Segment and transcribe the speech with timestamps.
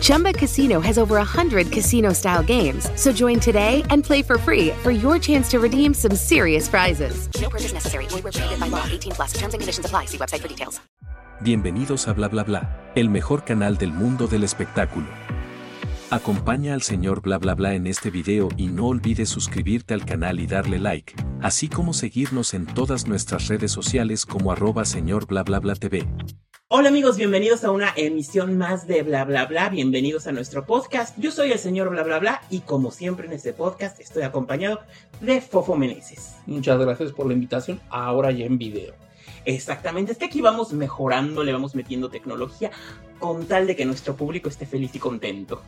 [0.00, 2.88] Chumba Casino has over 100 casino style games.
[2.96, 7.28] So join today and play for free for your chance to redeem some serious prizes.
[7.40, 8.06] No purchase necessary.
[8.06, 8.84] Void where prohibited by law.
[8.90, 9.32] 18 plus.
[9.34, 10.06] Terms and conditions apply.
[10.06, 10.80] See website for details.
[11.40, 15.08] Bienvenidos a Bla Bla Bla, el mejor canal del mundo del espectáculo.
[16.10, 20.38] Acompaña al señor Bla Bla Bla en este video y no olvides suscribirte al canal
[20.38, 25.42] y darle like, así como seguirnos en todas nuestras redes sociales como arroba señor Bla
[25.42, 26.06] Bla Bla TV.
[26.74, 31.14] Hola amigos, bienvenidos a una emisión más de Bla Bla Bla, bienvenidos a nuestro podcast.
[31.18, 34.80] Yo soy el señor Bla Bla Bla y como siempre en este podcast estoy acompañado
[35.20, 36.36] de Fofo Meneses.
[36.46, 38.94] Muchas gracias por la invitación, ahora ya en video.
[39.44, 42.70] Exactamente, es que aquí vamos mejorando, le vamos metiendo tecnología
[43.18, 45.60] con tal de que nuestro público esté feliz y contento.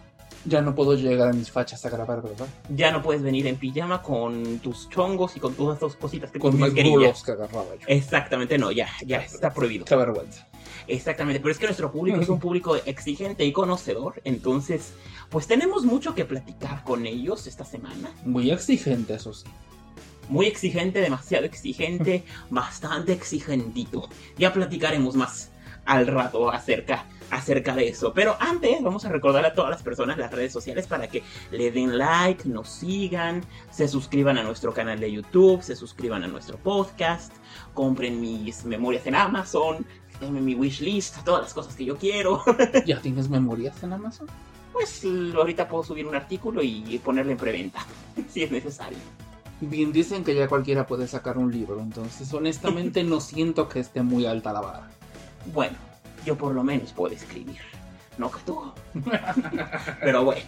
[0.46, 2.46] Ya no puedo llegar a mis fachas a grabar, ¿verdad?
[2.74, 6.38] Ya no puedes venir en pijama con tus chongos y con todas esas cositas que
[6.38, 7.86] Con mis que agarraba yo.
[7.88, 9.84] Exactamente, no, ya, ya está prohibido.
[9.84, 10.46] Qué vergüenza.
[10.86, 14.92] Exactamente, pero es que nuestro público es un público exigente y conocedor, entonces,
[15.30, 18.12] pues tenemos mucho que platicar con ellos esta semana.
[18.24, 19.46] Muy exigente, eso sí.
[20.28, 24.08] Muy exigente, demasiado exigente, bastante exigentito.
[24.38, 25.50] Ya platicaremos más
[25.86, 28.12] al rato acerca, acerca de eso.
[28.14, 31.70] Pero antes vamos a recordar a todas las personas las redes sociales para que le
[31.70, 36.58] den like, nos sigan, se suscriban a nuestro canal de YouTube, se suscriban a nuestro
[36.58, 37.32] podcast,
[37.74, 39.86] compren mis memorias en Amazon,
[40.20, 42.42] denme mi wishlist, todas las cosas que yo quiero.
[42.86, 44.26] ¿Ya tienes memorias en Amazon?
[44.72, 45.04] Pues
[45.34, 47.84] ahorita puedo subir un artículo y ponerle en preventa,
[48.28, 48.98] si es necesario.
[49.60, 54.02] Bien, dicen que ya cualquiera puede sacar un libro, entonces honestamente no siento que esté
[54.02, 54.88] muy alta la vara.
[55.52, 55.76] Bueno,
[56.24, 57.58] yo por lo menos puedo escribir.
[58.16, 58.72] No que tú.
[60.00, 60.42] Pero bueno,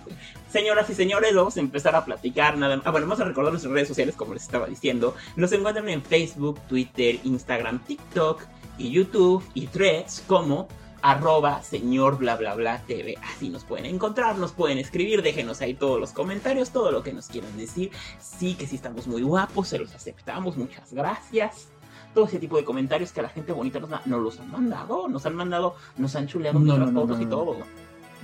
[0.53, 2.87] señoras y señores, vamos a empezar a platicar nada más.
[2.87, 5.17] Ah, bueno, vamos a recordar nuestras redes sociales, como les estaba diciendo.
[5.35, 8.43] Nos encuentran en Facebook, Twitter, Instagram, TikTok
[8.79, 10.69] y YouTube y Threads como
[11.03, 13.17] arroba señor bla bla bla TV.
[13.23, 17.13] Así nos pueden encontrar, nos pueden escribir, déjenos ahí todos los comentarios, todo lo que
[17.13, 17.91] nos quieran decir.
[18.19, 21.69] Sí, que sí estamos muy guapos, se los aceptamos, muchas gracias.
[22.15, 25.27] Todo ese tipo de comentarios que la gente bonita nos, nos los han mandado, nos
[25.27, 27.57] han mandado, nos han chuleado No, no, no, fotos y todo.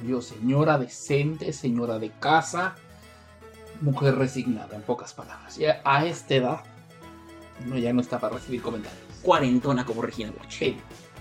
[0.07, 2.75] Yo, señora decente, señora de casa,
[3.81, 5.57] mujer resignada, en pocas palabras.
[5.57, 6.61] Ya a esta edad,
[7.67, 9.12] no, ya no está para recibir comentarios.
[9.22, 10.77] Cuarentona como Regina Boche.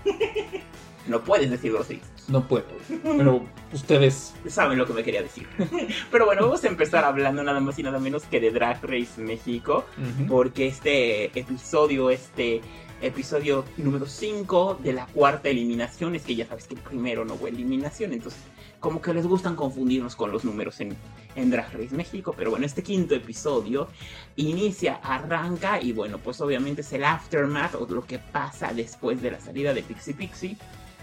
[1.08, 2.12] no puedes decir groserías.
[2.28, 2.66] No puedo,
[3.04, 5.48] pero ustedes saben lo que me quería decir.
[6.12, 9.20] Pero bueno, vamos a empezar hablando nada más y nada menos que de Drag Race
[9.20, 9.86] México.
[10.30, 12.62] Porque este episodio, este
[13.02, 17.48] episodio número 5 de la cuarta eliminación, es que ya sabes que primero no hubo
[17.48, 18.42] eliminación, entonces
[18.80, 20.96] como que les gustan confundirnos con los números en,
[21.36, 22.34] en Drag Race México.
[22.36, 23.88] Pero bueno, este quinto episodio
[24.36, 29.32] inicia, arranca y bueno, pues obviamente es el aftermath o lo que pasa después de
[29.32, 30.58] la salida de Pixie Pixie.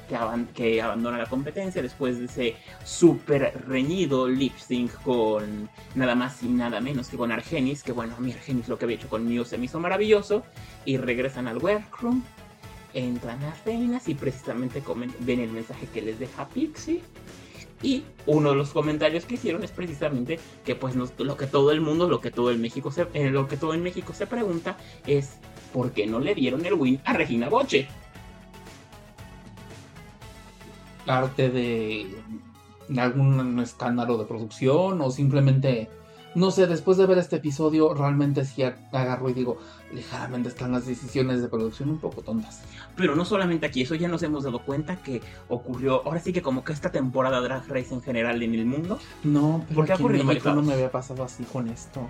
[0.08, 6.14] Que, aban- que abandona la competencia después de ese súper reñido lip sync con nada
[6.14, 8.96] más y nada menos que con Argenis, que bueno, a mí Argenis lo que había
[8.96, 10.44] hecho con Mew se me hizo maravilloso,
[10.86, 12.22] y regresan al workroom,
[12.94, 14.82] entran las reinas y precisamente
[15.20, 17.02] ven el mensaje que les deja Pixie,
[17.82, 21.82] y uno de los comentarios que hicieron es precisamente que pues lo que todo el
[21.82, 25.34] mundo, lo que todo el México eh, lo que todo en México se pregunta es
[25.72, 27.86] ¿por qué no le dieron el win a Regina Boche?
[31.08, 32.06] Parte de
[32.98, 35.88] algún escándalo de producción o simplemente,
[36.34, 39.58] no sé, después de ver este episodio realmente sí agarro y digo,
[39.90, 42.60] ligeramente están las decisiones de producción un poco tontas.
[42.94, 46.42] Pero no solamente aquí, eso ya nos hemos dado cuenta que ocurrió, ahora sí que
[46.42, 49.92] como que esta temporada Drag Race en general en el mundo, No, pero ¿Por qué
[49.94, 52.02] aquí en México no me había pasado así con esto.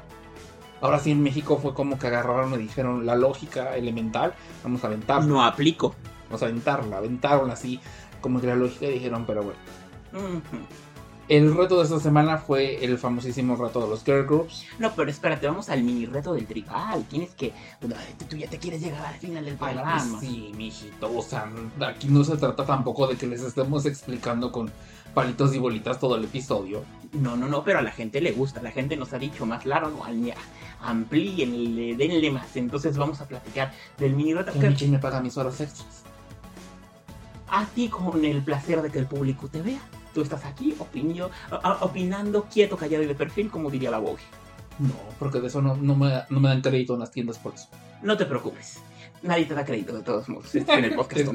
[0.80, 4.34] Ahora sí en México fue como que agarraron y dijeron la lógica elemental,
[4.64, 5.94] vamos a aventarla, no aplico.
[6.26, 7.80] vamos a aventarla, aventaron así
[8.20, 9.58] como que la lógica dijeron, pero bueno.
[10.12, 10.58] Ujú.
[11.28, 14.64] El reto de esta semana fue el famosísimo reto de los girl groups.
[14.78, 17.04] No, pero espérate, vamos al mini reto del tribal.
[17.04, 17.52] Tienes que.
[18.30, 20.20] Tú ya te quieres llegar al final del programa.
[20.20, 21.14] sí, mijito.
[21.14, 21.46] O sea,
[21.86, 24.72] aquí no se trata tampoco de que les estemos explicando con
[25.12, 26.82] palitos y bolitas todo el episodio.
[27.12, 28.62] No, no, no, pero a la gente le gusta.
[28.62, 30.02] La gente nos ha dicho más largo,
[30.80, 32.56] amplíenle, denle más.
[32.56, 34.52] Entonces vamos a platicar del mini reto.
[34.78, 35.97] ¿Quién me paga mis horas extras?
[37.50, 39.80] A ti con el placer de que el público te vea
[40.18, 40.74] tú estás aquí
[41.80, 44.22] opinando quieto, callado y de perfil, como diría la Vogue.
[44.80, 47.68] No, porque de eso no, me, no me dan crédito en las tiendas por eso.
[48.02, 48.80] No te preocupes.
[49.22, 51.30] Nadie te da crédito de todos modos en el podcast.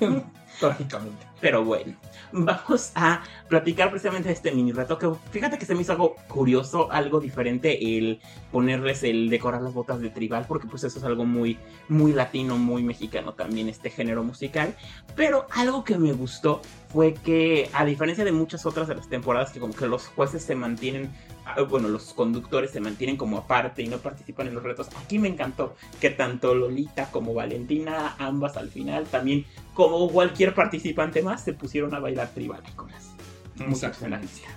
[0.60, 1.26] Trágicamente.
[1.40, 1.94] Pero bueno,
[2.32, 4.98] vamos a platicar precisamente de este mini reto.
[4.98, 8.20] Que fíjate que se me hizo algo curioso, algo diferente el
[8.52, 11.58] ponerles el decorar las botas de tribal, porque pues eso es algo muy,
[11.88, 14.74] muy latino, muy mexicano también, este género musical.
[15.14, 19.52] Pero algo que me gustó fue que, a diferencia de muchas otras de las temporadas,
[19.52, 21.10] que como que los jueces se mantienen
[21.68, 24.88] bueno, los conductores se mantienen como aparte y no participan en los retos.
[25.02, 31.22] Aquí me encantó que tanto Lolita como Valentina, ambas al final, también como cualquier participante
[31.22, 33.12] más, se pusieron a bailar tribaliconas.
[33.66, 34.48] Mucha excelencia.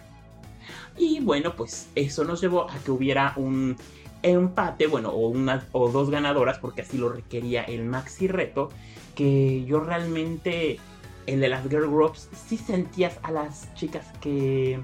[0.97, 3.75] Y bueno, pues eso nos llevó a que hubiera un
[4.23, 8.69] empate, bueno, o, una, o dos ganadoras, porque así lo requería el maxi reto,
[9.15, 10.79] que yo realmente,
[11.25, 14.79] el de las girl groups, sí sentías a las chicas que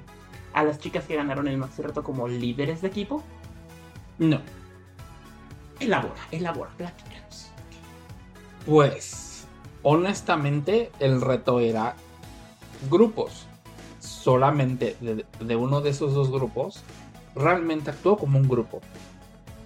[0.57, 3.21] a las chicas que ganaron el Maxi Reto como líderes de equipo?
[4.17, 4.41] No.
[5.79, 7.51] Elabora, elabora, platícanos.
[8.65, 9.45] Pues,
[9.83, 11.95] honestamente, el reto era
[12.89, 13.45] grupos.
[13.99, 16.81] Solamente de, uno de esos dos grupos
[17.35, 18.81] realmente actuó como un grupo.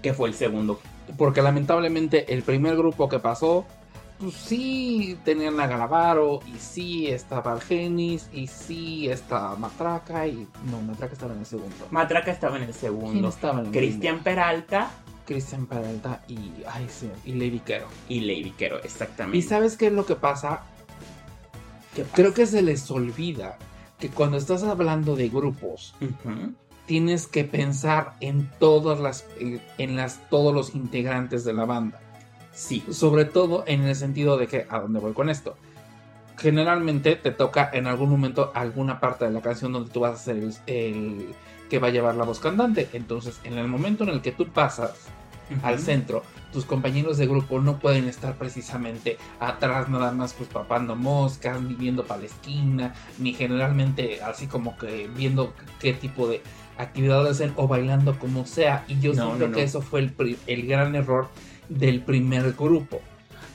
[0.02, 0.82] ¿Qué fue el segundo?
[1.18, 3.66] Porque lamentablemente el primer grupo que pasó
[4.22, 10.80] pues sí tenían a Galavaro, y sí estaba Argenis, y sí estaba Matraca, y no,
[10.82, 11.88] Matraca estaba en el segundo.
[11.90, 13.30] Matraca estaba en el segundo.
[13.30, 14.92] estaba en Cristian Peralta.
[15.26, 17.88] Cristian Peralta y, ay, sí, y Lady Quero.
[18.10, 19.38] Y Lady Quero, exactamente.
[19.38, 20.62] ¿Y sabes qué es lo que pasa?
[22.14, 23.58] Creo que se les olvida
[24.00, 25.96] que cuando estás hablando de grupos,
[26.86, 32.00] tienes que pensar en todas las, en las, todos los integrantes de la banda.
[32.54, 35.56] Sí, sobre todo en el sentido de que, ¿a dónde voy con esto?
[36.38, 40.18] Generalmente te toca en algún momento alguna parte de la canción donde tú vas a
[40.18, 40.38] ser
[40.68, 41.36] el,
[41.70, 42.90] que va a llevar la voz cantante.
[42.94, 45.08] Entonces, en el momento en el que tú pasas
[45.64, 50.96] al centro, tus compañeros de grupo no pueden estar precisamente atrás nada más pues papando
[50.96, 56.42] moscas, ni viendo para la esquina, ni generalmente así como que viendo qué tipo de
[56.78, 58.84] actividades hacen o bailando como sea.
[58.88, 61.30] Y yo siento que eso fue el, el gran error
[61.78, 63.02] del primer grupo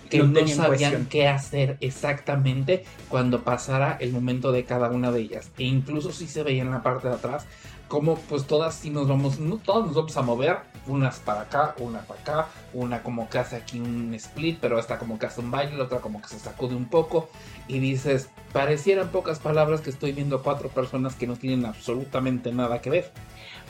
[0.09, 5.51] que no, sabían qué hacer exactamente cuando pasara el momento de cada una de ellas.
[5.59, 7.47] E incluso si se veía en la parte de atrás,
[7.89, 11.75] como pues todas sí nos vamos, no todas nos vamos a mover, unas para acá,
[11.79, 15.41] una para acá, una como que hace aquí un split, pero esta como que hace
[15.41, 17.29] un baile, la otra como que se sacude un poco
[17.69, 22.81] y dices, parecieran pocas palabras que estoy viendo cuatro personas que no tienen absolutamente nada
[22.81, 23.13] que ver.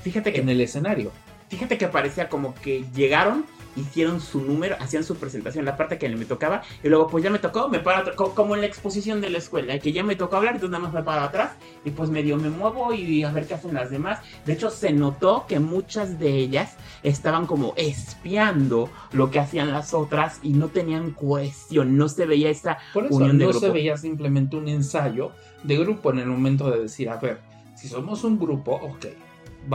[0.02, 1.10] Fíjate que en el escenario.
[1.48, 3.46] Fíjate que parecía como que llegaron
[3.76, 7.30] hicieron su número, hacían su presentación, la parte que me tocaba, y luego pues ya
[7.30, 10.36] me tocó, me paro como en la exposición de la escuela, que ya me tocó
[10.36, 11.52] hablar, entonces nada más me paro atrás,
[11.84, 14.20] y pues medio me muevo y a ver qué hacen las demás.
[14.44, 19.94] De hecho, se notó que muchas de ellas estaban como espiando lo que hacían las
[19.94, 23.70] otras y no tenían cohesión, no se veía esa Por eso, unión de no se
[23.70, 25.32] veía simplemente un ensayo
[25.62, 27.40] de grupo en el momento de decir, a ver,
[27.74, 29.06] si somos un grupo, ok,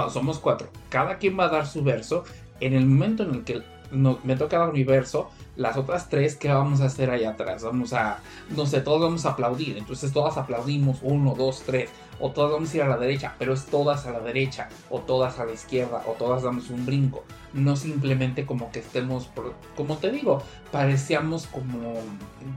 [0.09, 2.23] somos cuatro, cada quien va a dar su verso,
[2.59, 6.35] en el momento en el que no, me toca dar mi verso, las otras tres,
[6.35, 7.63] ¿qué vamos a hacer ahí atrás?
[7.63, 8.19] Vamos a,
[8.49, 12.73] no sé, todos vamos a aplaudir, entonces todas aplaudimos, uno, dos, tres, o todas vamos
[12.73, 15.53] a ir a la derecha, pero es todas a la derecha, o todas a la
[15.53, 19.29] izquierda, o todas damos un brinco, no simplemente como que estemos,
[19.75, 21.95] como te digo, parecíamos como,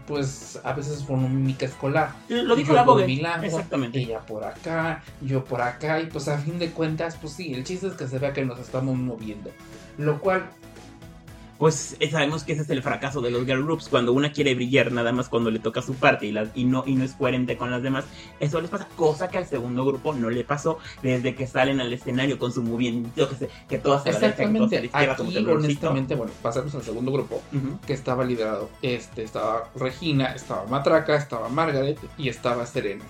[0.07, 2.13] pues a veces por una mímica escolar.
[2.29, 3.99] Lo dijo yo la mi exactamente.
[3.99, 7.65] Ella por acá, yo por acá, y pues a fin de cuentas, pues sí, el
[7.65, 9.51] chiste es que se vea que nos estamos moviendo,
[9.99, 10.49] lo cual
[11.59, 14.55] pues eh, sabemos que ese es el fracaso de los girl groups, cuando una quiere
[14.55, 17.57] brillar nada más cuando le toca su parte y, y, no, y no es coherente
[17.57, 18.05] con las demás,
[18.41, 21.93] eso les pasa, cosa que al segundo grupo no le pasó desde que salen al
[21.93, 26.83] escenario con su movimiento, que, se, que todas se Exactamente, aquí honestamente, bueno, pasamos al
[26.83, 27.43] segundo grupo,
[27.87, 33.05] que estaba liderado, este, estaba Regina, estaba Matraca, estaba Margaret y estaba Serena.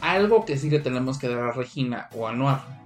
[0.00, 2.81] Algo que sí le tenemos que dar a Regina o a Noir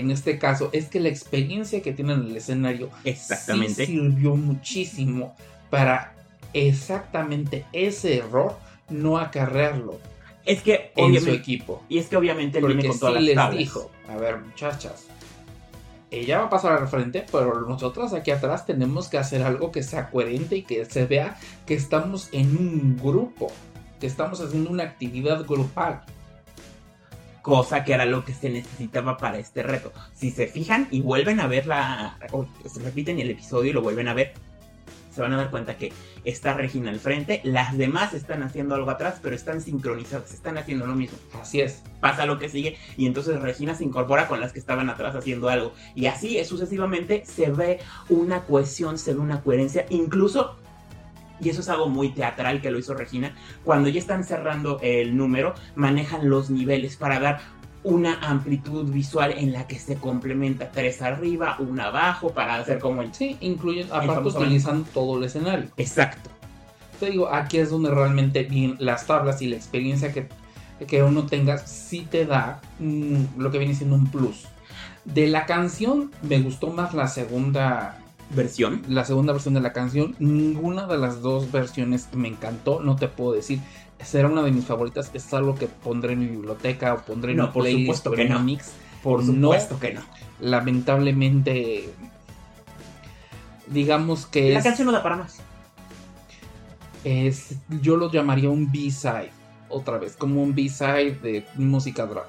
[0.00, 5.34] en este caso es que la experiencia que tienen en el escenario exactamente sirvió muchísimo
[5.70, 6.14] para
[6.52, 8.56] exactamente ese error
[8.88, 9.98] no acarrearlo.
[10.44, 11.82] Es que en su equipo.
[11.88, 15.06] Y es que obviamente él viene con todas las les dijo, a ver, muchachas,
[16.10, 19.82] ella va a pasar al frente, pero nosotros aquí atrás tenemos que hacer algo que
[19.82, 21.36] sea coherente y que se vea
[21.66, 23.48] que estamos en un grupo,
[24.00, 26.02] que estamos haciendo una actividad grupal.
[27.46, 29.92] Cosa que era lo que se necesitaba para este reto.
[30.14, 32.18] Si se fijan y vuelven a ver la.
[32.32, 34.32] o se repiten el episodio y lo vuelven a ver,
[35.14, 35.92] se van a dar cuenta que
[36.24, 40.88] está Regina al frente, las demás están haciendo algo atrás, pero están sincronizadas, están haciendo
[40.88, 41.18] lo mismo.
[41.40, 41.84] Así es.
[42.00, 45.48] Pasa lo que sigue y entonces Regina se incorpora con las que estaban atrás haciendo
[45.48, 45.72] algo.
[45.94, 50.56] Y así sucesivamente se ve una cohesión, se ve una coherencia, incluso
[51.40, 55.16] y eso es algo muy teatral que lo hizo Regina, cuando ya están cerrando el
[55.16, 57.40] número, manejan los niveles para dar
[57.86, 63.02] una amplitud visual en la que se complementa tres arriba, una abajo, para hacer como
[63.02, 63.14] el...
[63.14, 65.68] Sí, incluyen, aparte utilizan todo el escenario.
[65.76, 66.30] Exacto.
[66.98, 70.28] Te digo, aquí es donde realmente bien las tablas y la experiencia que,
[70.88, 74.48] que uno tenga sí te da mm, lo que viene siendo un plus.
[75.04, 77.98] De la canción me gustó más la segunda
[78.30, 78.82] versión.
[78.88, 80.16] La segunda versión de la canción.
[80.18, 83.60] Ninguna de las dos versiones me encantó, no te puedo decir
[84.04, 85.10] será una de mis favoritas.
[85.14, 88.40] Es algo que pondré en mi biblioteca o pondré en no, por supuesto que no.
[88.40, 88.72] mix.
[89.02, 90.02] Por supuesto que no.
[90.40, 91.88] Lamentablemente,
[93.68, 95.38] digamos que la canción no da para más.
[97.04, 99.30] Es, yo lo llamaría un B-side,
[99.68, 102.26] otra vez, como un B-side de música drag.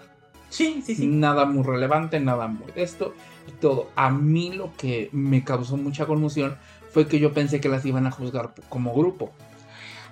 [0.50, 1.08] Sí, sí, sí.
[1.08, 3.14] Nada muy relevante, nada muy de esto
[3.52, 3.90] todo.
[3.96, 6.58] A mí lo que me causó mucha conmoción
[6.92, 9.32] fue que yo pensé que las iban a juzgar como grupo.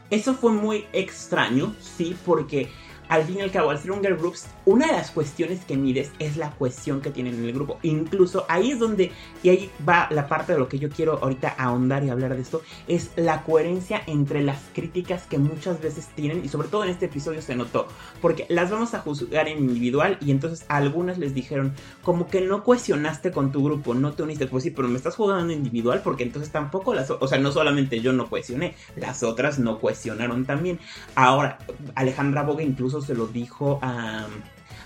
[0.09, 2.69] Eso fue muy extraño, sí, porque
[3.09, 5.77] al fin y al cabo, al ser un girl groups, una de las cuestiones que
[5.77, 7.77] mides es la cuestión que tienen en el grupo.
[7.83, 9.11] Incluso ahí es donde,
[9.43, 12.41] y ahí va la parte de lo que yo quiero ahorita ahondar y hablar de
[12.41, 16.89] esto, es la coherencia entre las críticas que muchas veces tienen, y sobre todo en
[16.89, 17.87] este episodio se notó,
[18.21, 22.63] porque las vamos a juzgar en individual, y entonces algunas les dijeron, como que no
[22.63, 26.23] cuestionaste con tu grupo, no te uniste, pues sí, pero me estás jugando individual, porque
[26.23, 30.79] entonces tampoco las, o sea, no solamente yo no cuestioné, las otras no cuestionaron también.
[31.15, 31.59] Ahora,
[31.95, 34.27] Alejandra Boga incluso se lo dijo a,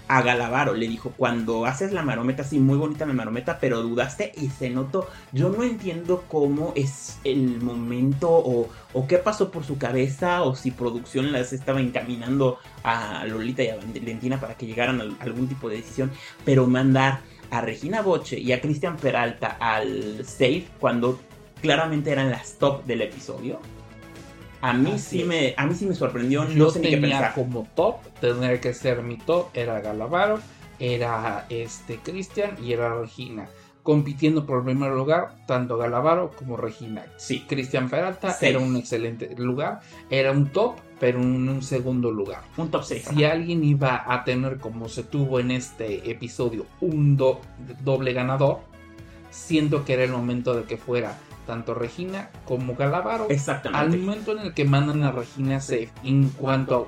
[0.08, 0.74] a Galavaro.
[0.74, 4.70] Le dijo, cuando haces la marometa, sí, muy bonita la marometa, pero dudaste y se
[4.70, 5.08] notó.
[5.32, 10.56] Yo no entiendo cómo es el momento o, o qué pasó por su cabeza o
[10.56, 15.48] si producción las estaba encaminando a Lolita y a Valentina para que llegaran a algún
[15.48, 16.12] tipo de decisión.
[16.44, 21.20] Pero mandar a Regina Boche y a Cristian Peralta al safe cuando
[21.62, 23.60] claramente eran las top del episodio
[24.62, 27.34] a mí, sí me, a mí sí me sorprendió, no sé ni qué pensar.
[27.34, 30.40] como top, tener que ser mi top, era Galavaro,
[30.80, 33.48] era este Cristian y era Regina.
[33.84, 37.06] Compitiendo por el primer lugar, tanto Galavaro como Regina.
[37.16, 37.46] Sí.
[37.48, 42.42] Cristian Peralta era un excelente lugar, era un top, pero en un segundo lugar.
[42.58, 43.10] Un top 6.
[43.16, 48.60] Si alguien iba a tener, como se tuvo en este episodio, un doble ganador,
[49.32, 51.18] siento que era el momento de que fuera
[51.50, 53.26] tanto Regina como Galavaro.
[53.32, 53.96] Exactamente.
[53.96, 56.88] Al momento en el que mandan a Regina Safe en cuanto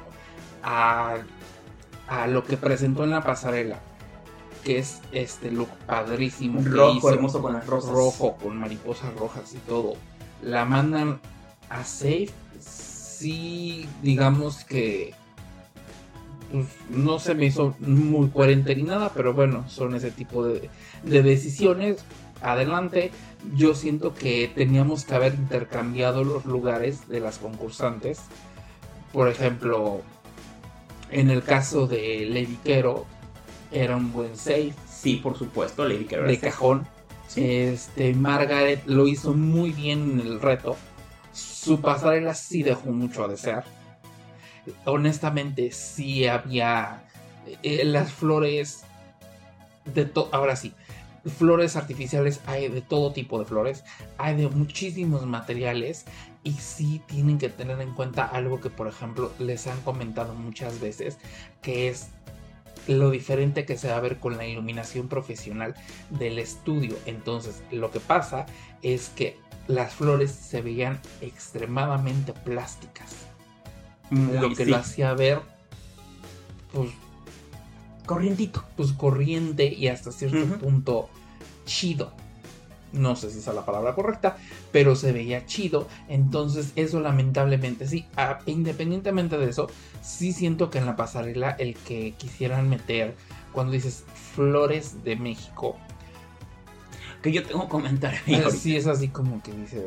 [0.62, 1.16] a,
[2.08, 3.80] a lo que presentó en la pasarela,
[4.64, 6.62] que es este look padrísimo.
[6.64, 7.90] Rojo, hermoso con las rosas.
[7.90, 9.96] Rojo, con mariposas rojas y todo.
[10.44, 11.20] La mandan
[11.68, 12.30] a Safe.
[12.60, 15.16] Sí, digamos que
[16.52, 20.70] pues, no se me hizo muy coherente ni nada, pero bueno, son ese tipo de,
[21.02, 22.06] de decisiones.
[22.42, 23.12] Adelante
[23.56, 28.20] yo siento que teníamos que haber intercambiado los lugares de las concursantes.
[29.14, 30.02] Por ejemplo,
[31.10, 33.06] en el caso de Lady Quero,
[33.72, 34.74] era un buen safe.
[34.90, 36.28] Sí, por supuesto, Lady Quero.
[36.28, 36.88] De cajón.
[37.36, 40.76] Este, Margaret lo hizo muy bien en el reto.
[41.34, 43.64] Su pasarela sí dejó mucho a desear.
[44.86, 47.04] Honestamente, sí había
[47.64, 48.84] eh, las flores
[49.86, 50.30] de todo.
[50.32, 50.74] Ahora sí,
[51.26, 53.84] flores artificiales hay de todo tipo de flores,
[54.18, 56.06] hay de muchísimos materiales
[56.44, 60.80] y sí tienen que tener en cuenta algo que por ejemplo les han comentado muchas
[60.80, 61.18] veces,
[61.62, 62.10] que es
[62.88, 65.76] lo diferente que se va a ver con la iluminación profesional
[66.10, 66.98] del estudio.
[67.06, 68.48] Entonces lo que pasa
[68.82, 69.38] es que
[69.68, 73.16] las flores se veían extremadamente plásticas.
[74.10, 75.40] lo que lo hacía ver
[76.74, 76.90] pues
[78.12, 78.64] corrientito.
[78.76, 81.10] Pues corriente y hasta cierto punto
[81.66, 82.12] chido.
[82.92, 84.38] No sé si esa es la palabra correcta,
[84.74, 85.88] pero se veía chido.
[86.10, 88.06] Entonces, eso lamentablemente sí.
[88.46, 89.68] independientemente de eso,
[90.02, 93.16] sí siento que en la pasarela el que quisieran meter,
[93.54, 94.04] cuando dices
[94.34, 95.78] flores de México.
[97.22, 98.14] Que yo tengo comentar.
[98.28, 99.84] Eh, sí, es así como que dices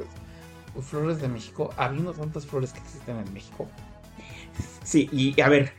[0.80, 3.68] flores de México, habiendo tantas flores que existen en México.
[4.82, 5.72] Sí, y a ver,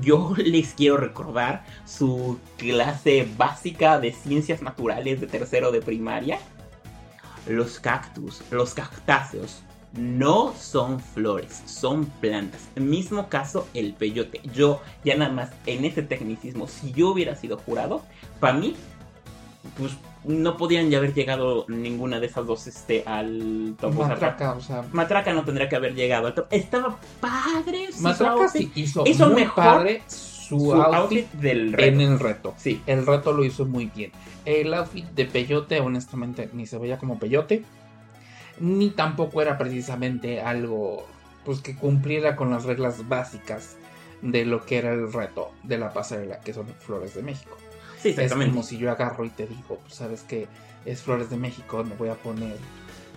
[0.00, 6.38] yo les quiero recordar su clase básica de ciencias naturales de tercero de primaria.
[7.46, 12.68] Los cactus, los cactáceos, no son flores, son plantas.
[12.76, 14.40] Mismo caso el peyote.
[14.54, 18.02] Yo ya nada más en ese tecnicismo, si yo hubiera sido jurado,
[18.38, 18.76] para mí,
[19.76, 19.92] pues
[20.24, 23.94] no podían ya haber llegado ninguna de esas dos este, al top.
[23.94, 26.46] Matraca, o sea, Matraca no tendría que haber llegado al top.
[26.50, 27.88] Estaba padre.
[28.00, 31.88] Matraca sí hizo, muy padre su, outfit, del reto.
[31.88, 32.54] en el reto.
[32.56, 34.12] Sí, el reto lo hizo muy bien.
[34.44, 37.64] El outfit de Peyote, honestamente, ni se veía como Peyote,
[38.58, 41.06] ni tampoco era precisamente algo
[41.44, 43.76] pues que cumpliera con las reglas básicas
[44.20, 47.56] de lo que era el reto de la pasarela, que son Flores de México.
[48.02, 50.48] Sí, Es como si yo agarro y te digo, pues sabes que
[50.84, 52.56] es Flores de México, me voy a poner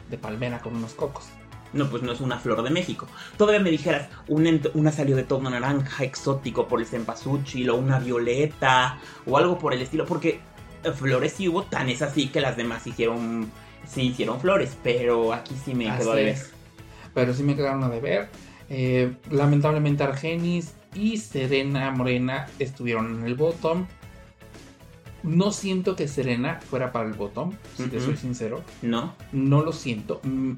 [0.10, 1.26] de palmera con unos cocos.
[1.74, 3.08] No, pues no es una flor de México.
[3.36, 9.00] Todavía me dijeras, una, salió de tono naranja exótico por el cempasúchil o una violeta
[9.26, 10.40] o algo por el estilo, porque
[10.96, 13.50] flores sí hubo, tan es así que las demás hicieron,
[13.88, 16.38] sí hicieron flores, pero aquí sí me quedó de ver.
[17.16, 18.30] Pero sí me quedaron a deber.
[18.70, 23.88] Eh, lamentablemente Argenis y Serena Morena estuvieron en el bottom.
[25.24, 28.62] No siento que Serena fuera para el bottom, si te soy sincero.
[28.82, 29.16] No.
[29.32, 30.20] No lo siento.
[30.24, 30.54] Mm,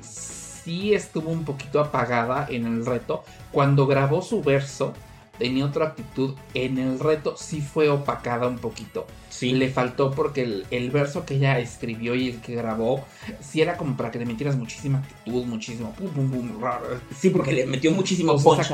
[0.00, 3.24] sí estuvo un poquito apagada en el reto.
[3.50, 4.94] Cuando grabó su verso,
[5.38, 6.34] tenía otra actitud.
[6.54, 9.06] En el reto sí fue opacada un poquito.
[9.28, 9.52] Sí.
[9.52, 13.04] Le faltó porque el, verso que ella escribió y el que grabó,
[13.40, 16.86] sí era como para que le metieras muchísima actitud, muchísimo pum, pum, pum, raro.
[17.18, 18.68] Sí, porque le metió muchísimo punch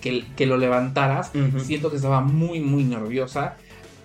[0.00, 1.32] Que, que lo levantaras.
[1.64, 3.56] Siento que estaba muy, muy nerviosa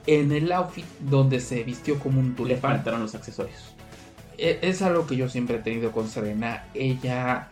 [0.08, 2.72] en el outfit donde se vistió como un tulipán.
[2.72, 3.76] Le faltaron los accesorios.
[4.38, 6.66] E, es algo que yo siempre he tenido con Serena.
[6.74, 7.50] Ella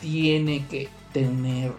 [0.00, 1.72] tiene que tener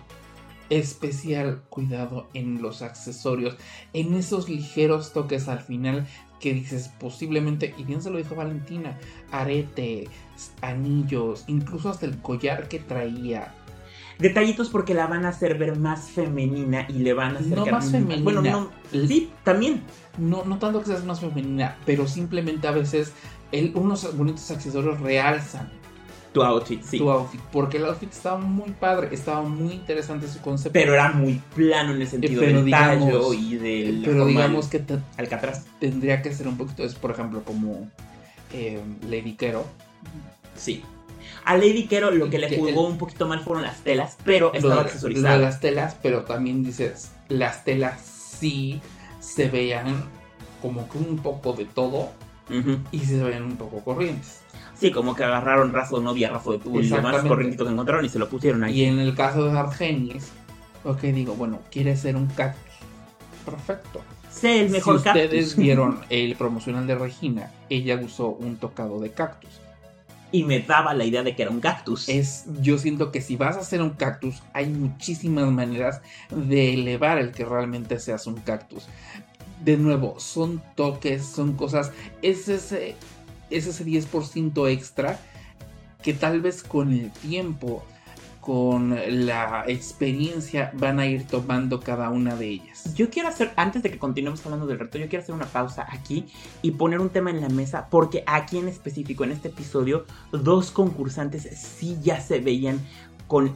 [0.69, 3.55] especial cuidado en los accesorios,
[3.93, 6.07] en esos ligeros toques al final
[6.39, 8.97] que dices posiblemente, y bien se lo dijo Valentina,
[9.31, 10.07] arete,
[10.61, 13.53] anillos, incluso hasta el collar que traía,
[14.19, 17.65] detallitos porque la van a hacer ver más femenina y le van a hacer no
[17.65, 18.23] más femenina.
[18.23, 19.83] Bueno, no, sí, también.
[20.17, 23.13] No, no tanto que seas más femenina, pero simplemente a veces
[23.51, 25.69] el, unos bonitos accesorios realzan
[26.37, 26.97] tu outfit, sí.
[26.97, 30.73] Tu outfit, porque el outfit estaba muy padre, estaba muy interesante su concepto.
[30.73, 34.01] Pero era muy plano en el sentido del tallo y del.
[34.05, 34.83] Pero digamos que
[35.17, 35.65] Alcatraz.
[35.79, 37.89] tendría que ser un poquito, es por ejemplo como
[38.53, 39.65] eh, Lady Kero.
[40.55, 40.83] Sí.
[41.45, 44.81] A Lady Kero lo que, le jugó un poquito mal fueron las telas, pero estaba
[44.81, 45.39] accesorizado.
[45.39, 48.81] las telas, pero también dices, las telas sí
[49.19, 50.03] se veían
[50.61, 52.09] como que un poco de todo
[52.91, 54.41] y se veían un poco corrientes.
[54.79, 58.09] Sí, como que agarraron raso novia, raso de tubo y demás corrientitos que encontraron y
[58.09, 58.81] se lo pusieron ahí.
[58.81, 60.31] Y en el caso de Argenis,
[60.83, 62.73] ok, digo, bueno, quiere ser un cactus.
[63.45, 64.01] Perfecto.
[64.29, 69.11] Sé el mejor si ustedes vieron el promocional de Regina, ella usó un tocado de
[69.11, 69.61] cactus
[70.31, 72.09] y me daba la idea de que era un cactus.
[72.09, 77.17] Es, yo siento que si vas a hacer un cactus, hay muchísimas maneras de elevar
[77.17, 78.87] el que realmente seas un cactus.
[79.63, 82.95] De nuevo, son toques, son cosas, es ese,
[83.49, 85.19] es ese 10% extra
[86.03, 87.83] que tal vez con el tiempo
[88.47, 92.95] con la experiencia van a ir tomando cada una de ellas.
[92.95, 95.85] Yo quiero hacer, antes de que continuemos hablando del reto, yo quiero hacer una pausa
[95.89, 96.27] aquí
[96.61, 100.71] y poner un tema en la mesa, porque aquí en específico, en este episodio, dos
[100.71, 102.79] concursantes sí ya se veían
[103.27, 103.53] con,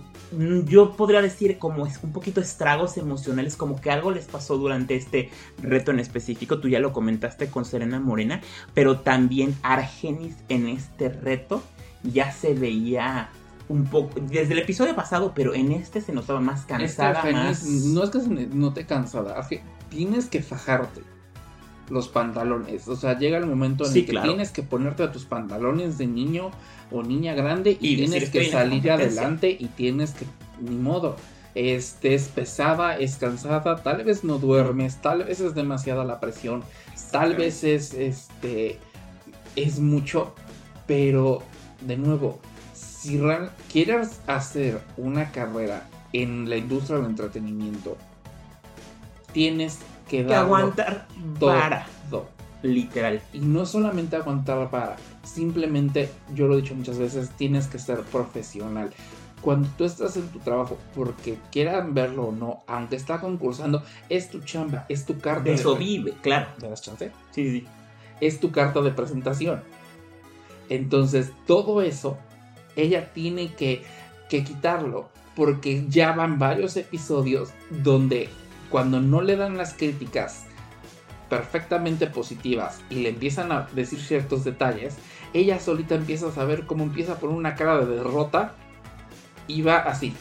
[0.65, 4.97] yo podría decir como es un poquito estragos emocionales, como que algo les pasó durante
[4.97, 5.29] este
[5.63, 8.41] reto en específico, tú ya lo comentaste con Serena Morena,
[8.73, 11.63] pero también Argenis en este reto
[12.03, 13.29] ya se veía
[13.71, 17.23] un poco, desde el episodio pasado, pero en este se notaba más cansada.
[17.31, 17.63] más...
[17.63, 21.01] No es que se note cansada, es que tienes que fajarte
[21.89, 22.87] los pantalones.
[22.87, 26.07] O sea, llega el momento en el que tienes que ponerte a tus pantalones de
[26.07, 26.51] niño
[26.89, 30.25] o niña grande y, tienes que salir adelante y tienes que,
[30.61, 31.15] ni modo,
[31.55, 36.63] estés pesada, es cansada, tal vez no duermes, tal vez es demasiada la presión,
[37.11, 38.79] tal vez es este
[39.55, 40.33] es mucho,
[40.87, 41.43] pero
[41.81, 42.39] de nuevo,
[43.01, 43.19] si
[43.71, 47.97] quieres hacer una carrera en la industria del entretenimiento,
[49.33, 51.07] tienes que, que aguantar
[51.39, 51.87] para.
[52.61, 53.19] Literal.
[53.33, 58.01] Y no solamente aguantar para, simplemente, yo lo he dicho muchas veces, tienes que ser
[58.01, 58.91] profesional.
[59.41, 64.29] Cuando tú estás en tu trabajo, porque quieran verlo o no, aunque está concursando, es
[64.29, 65.41] tu chamba, es tu carta.
[65.41, 66.49] De eso vive, claro.
[66.61, 67.11] ¿Me das chance?
[67.31, 67.67] Sí, sí.
[68.19, 69.63] Es tu carta de presentación.
[70.69, 72.19] Entonces, todo eso
[72.75, 73.83] ella tiene que,
[74.29, 75.09] quitarlo.
[75.35, 78.29] porque ya van varios episodios donde
[78.69, 80.45] cuando no le dan las críticas
[81.29, 84.97] perfectamente positivas y le empiezan a decir ciertos detalles,
[85.33, 88.55] ella solita empieza a saber cómo empieza a poner una cara de derrota
[89.47, 90.13] y va así.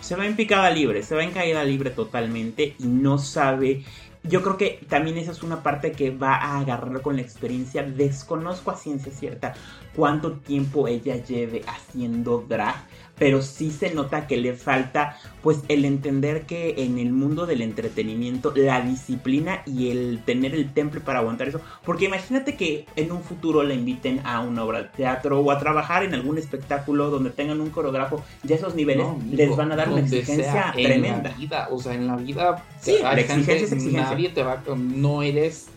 [0.00, 3.84] Se va en picada libre, se va en caída libre totalmente y no sabe
[4.22, 7.82] yo creo que también esa es una parte que va a agarrar con la experiencia.
[7.82, 9.54] Desconozco a ciencia cierta
[9.96, 12.76] cuánto tiempo ella lleve haciendo drag
[13.20, 17.60] pero sí se nota que le falta pues el entender que en el mundo del
[17.60, 23.12] entretenimiento la disciplina y el tener el temple para aguantar eso, porque imagínate que en
[23.12, 27.10] un futuro le inviten a una obra de teatro o a trabajar en algún espectáculo
[27.10, 31.16] donde tengan un coreógrafo, ya esos niveles les van a dar una exigencia tremenda.
[31.16, 34.02] En la vida, o sea, en la vida sí, la exigencia es exigencia.
[34.02, 35.68] nadie te va no eres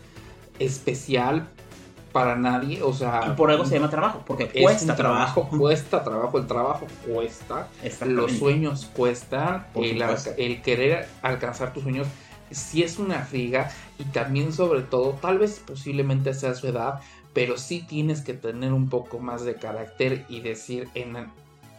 [0.59, 1.49] especial
[2.13, 3.23] para nadie, o sea...
[3.27, 5.49] Y por algo se llama trabajo, porque cuesta trabajo.
[5.57, 7.67] Cuesta trabajo, el trabajo cuesta,
[8.05, 10.01] los sueños cuestan, el,
[10.37, 12.07] el, querer alcanzar tus sueños
[12.51, 16.99] sí es una friga y también sobre todo, tal vez posiblemente sea su edad,
[17.33, 21.15] pero sí tienes que tener un poco más de carácter y decir, en,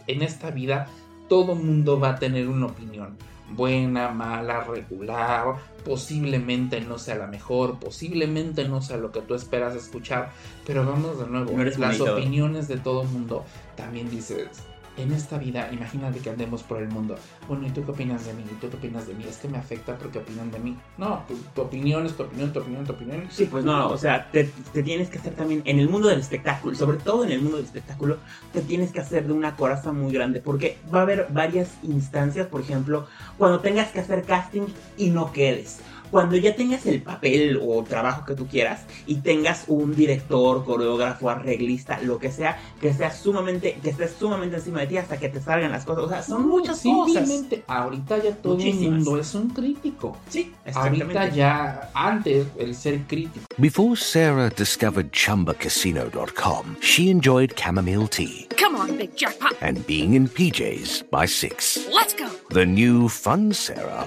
[0.06, 0.88] en esta vida
[1.28, 3.16] todo mundo va a tener una opinión
[3.50, 9.74] buena, mala, regular, posiblemente no sea la mejor, posiblemente no sea lo que tú esperas
[9.74, 10.32] escuchar,
[10.66, 13.44] pero vamos de nuevo, las opiniones de todo el mundo,
[13.76, 14.48] también dices,
[14.96, 17.16] en esta vida, imagínate que andemos por el mundo.
[17.48, 18.44] Bueno, ¿y tú qué opinas de mí?
[18.50, 19.24] ¿Y tú qué opinas de mí?
[19.28, 20.76] Es que me afecta porque opinan de mí.
[20.98, 23.26] No, tu, opinión es tu opinión, tu opinión, tu opinión.
[23.30, 24.44] Sí, pues no, o sea, te,
[24.82, 27.66] tienes que hacer también en el mundo del espectáculo, sobre todo en el mundo del
[27.66, 28.18] espectáculo,
[28.52, 32.46] te tienes que hacer de una coraza muy grande porque va a haber varias instancias,
[32.46, 33.06] por ejemplo,
[33.38, 35.80] cuando tengas que hacer casting y no quedes
[36.14, 41.28] cuando ya tengas el papel o trabajo que tú quieras y tengas un director, coreógrafo,
[41.28, 45.28] arreglista, lo que sea, que sea sumamente, que estés sumamente encima de ti hasta que
[45.28, 46.04] te salgan las cosas.
[46.04, 47.28] O sea, son muchas cosas.
[47.66, 50.16] ahorita ya todo el mundo es un crítico.
[50.28, 53.46] Sí, Ahorita ya, antes, el ser crítico.
[53.58, 58.46] Before Sarah discovered ChumbaCasino.com, she enjoyed chamomile tea.
[58.56, 59.56] Come on, big jackpot.
[59.60, 61.88] And being in PJs by six.
[61.92, 62.30] Let's go.
[62.50, 64.06] The new fun Sarah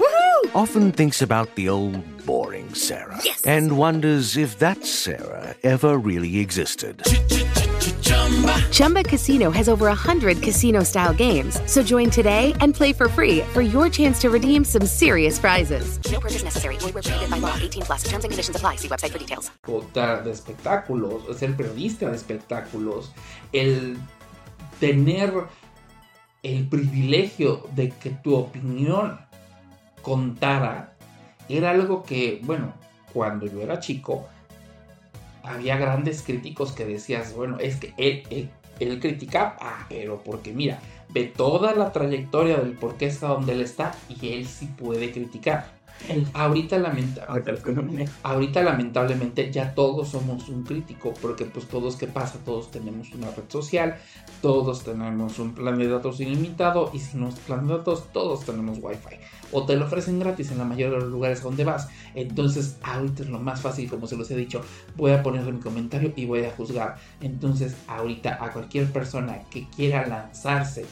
[0.53, 3.19] often thinks about the old boring Sarah.
[3.23, 3.41] Yes.
[3.45, 7.01] And wonders if that Sarah ever really existed.
[8.71, 11.59] Chumba Casino has over 100 casino style games.
[11.65, 15.99] So join today and play for free for your chance to redeem some serious prizes.
[16.11, 16.77] No purchase necessary.
[16.77, 17.55] Void where prohibited by law.
[17.55, 18.03] 18 plus.
[18.03, 18.75] Terms and conditions apply.
[18.77, 19.51] See website for details.
[19.93, 23.11] De espectáculos, ser periodista de espectáculos,
[23.53, 23.97] el
[24.79, 25.47] tener
[26.43, 29.19] el privilegio de que tu opinión
[30.07, 30.93] contara
[31.49, 32.73] era algo que, bueno,
[33.11, 34.25] cuando yo era chico,
[35.43, 40.53] había grandes críticos que decías, bueno, es que él, él, él critica, ah, pero porque
[40.53, 44.67] mira, ve toda la trayectoria del por qué está donde él está y él sí
[44.77, 45.76] puede criticar.
[46.33, 46.77] Ahorita,
[48.23, 53.31] ahorita, lamentablemente ya todos somos un crítico, porque pues todos que pasa, todos tenemos una
[53.31, 53.97] red social,
[54.41, 58.45] todos tenemos un plan de datos ilimitado y si no es plan de datos, todos
[58.45, 59.17] tenemos wifi.
[59.51, 61.89] O te lo ofrecen gratis en la mayoría de los lugares donde vas.
[62.15, 64.61] Entonces ahorita es lo más fácil, como se los he dicho,
[64.95, 66.97] voy a ponerle mi comentario y voy a juzgar.
[67.21, 70.85] Entonces ahorita a cualquier persona que quiera lanzarse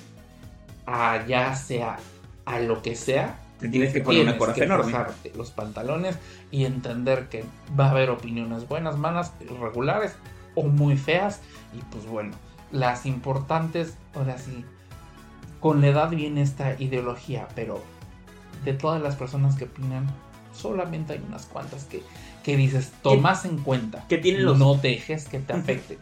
[0.85, 1.97] a ya sea
[2.45, 4.93] a lo que sea, te tienes que poner una coraza enorme.
[5.35, 6.17] los pantalones
[6.51, 7.43] y entender que
[7.77, 10.13] va a haber opiniones buenas, malas, regulares
[10.53, 11.41] o muy feas.
[11.73, 12.35] Y pues bueno,
[12.71, 14.63] las importantes, ahora sí,
[15.59, 17.81] con la edad viene esta ideología, pero
[18.63, 20.07] de todas las personas que opinan,
[20.53, 22.03] solamente hay unas cuantas que,
[22.43, 24.05] que dices, tomas en cuenta.
[24.07, 24.59] Que tienen los...
[24.59, 25.97] No dejes que te afecte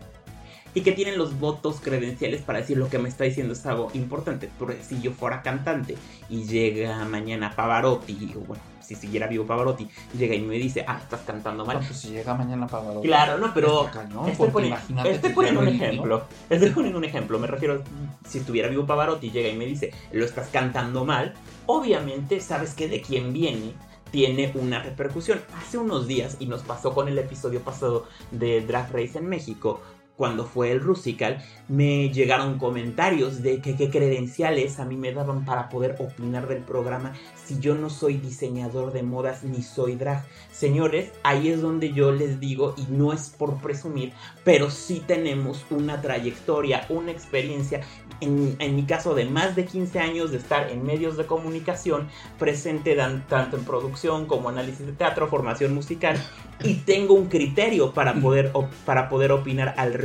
[0.74, 3.90] y que tienen los votos credenciales para decir lo que me está diciendo es algo
[3.94, 4.50] importante.
[4.58, 5.96] Porque si yo fuera cantante
[6.30, 11.00] y llega mañana Pavarotti, o bueno, si siguiera vivo Pavarotti, llega y me dice, ah,
[11.02, 11.78] estás cantando mal.
[11.78, 13.08] pues si llega mañana Pavarotti.
[13.08, 13.90] Claro, no, pero.
[14.28, 16.24] estoy, poniendo, un ejemplo.
[16.50, 17.40] Estoy poniendo un ejemplo.
[17.40, 17.84] Me refiero,
[18.28, 21.34] si estuviera vivo Pavarotti, llega y me dice, lo estás cantando mal,
[21.66, 23.74] obviamente sabes que de quién viene
[24.14, 25.42] tiene una repercusión.
[25.58, 29.82] Hace unos días, y nos pasó con el episodio pasado de Drag Race en México,
[30.16, 35.44] cuando fue el Rusical, me llegaron comentarios de que qué credenciales a mí me daban
[35.44, 37.14] para poder opinar del programa
[37.46, 40.24] si yo no soy diseñador de modas ni soy drag.
[40.52, 45.66] Señores, ahí es donde yo les digo, y no es por presumir, pero sí tenemos
[45.72, 47.82] una trayectoria, una experiencia,
[48.22, 52.96] en, mi caso de más de 15 años de estar en medios de comunicación, presente
[52.96, 56.18] tanto en producción como análisis de teatro, formación musical,
[56.64, 58.54] y tengo un criterio para poder,
[58.86, 60.03] para poder opinar al respecto.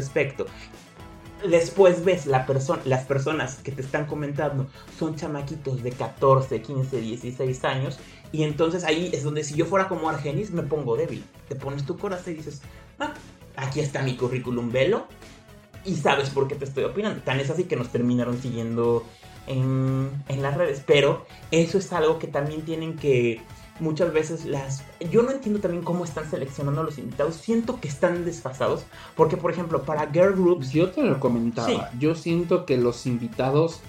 [1.46, 4.66] Después ves la persona, las personas que te están comentando
[4.98, 7.98] son chamaquitos de 14, 15, 16 años.
[8.32, 11.24] Y entonces ahí es donde si yo fuera como Argenis me pongo débil.
[11.48, 12.62] Te pones tu corazón y dices,
[12.98, 13.14] ah,
[13.56, 15.06] aquí está mi currículum velo.
[15.84, 17.22] Y sabes por qué te estoy opinando.
[17.22, 19.06] Tan es así que nos terminaron siguiendo
[19.46, 20.82] en, en las redes.
[20.86, 23.40] Pero eso es algo que también tienen que
[23.80, 24.84] muchas veces las...
[25.10, 27.36] Yo no entiendo también cómo están seleccionando a los invitados.
[27.36, 28.84] Siento que están desfasados.
[29.16, 30.70] Porque, por ejemplo, para girl groups...
[30.70, 31.90] Yo te lo comentaba.
[31.98, 33.80] Yo siento que los invitados...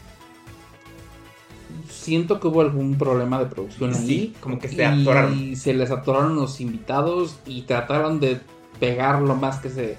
[1.90, 5.38] Siento que hubo algún problema de producción sí, como que se atoraron.
[5.38, 8.42] Y se les atoraron los invitados y trataron de
[8.80, 9.98] pegar lo más que se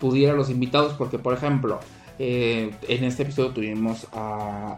[0.00, 0.94] pudiera a los invitados.
[0.94, 1.80] Porque, por ejemplo,
[2.18, 4.76] eh, en este episodio tuvimos a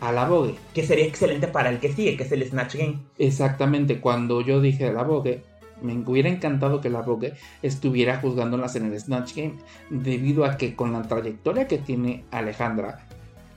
[0.00, 0.54] a la Vogue.
[0.74, 2.98] Que sería excelente para el que sigue, que es el Snatch Game.
[3.18, 5.42] Exactamente, cuando yo dije la Vogue,
[5.82, 9.54] me hubiera encantado que la Vogue estuviera juzgándolas en el Snatch Game,
[9.90, 13.06] debido a que con la trayectoria que tiene Alejandra,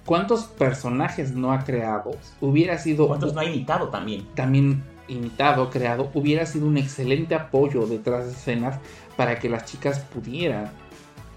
[0.06, 2.12] ¿cuántos personajes no ha creado?
[2.40, 3.08] Hubiera sido...
[3.08, 4.26] ¿Cuántos no ha imitado también?
[4.36, 8.80] También imitado, creado, hubiera sido un excelente apoyo detrás de escenas
[9.18, 10.72] para que las chicas pudieran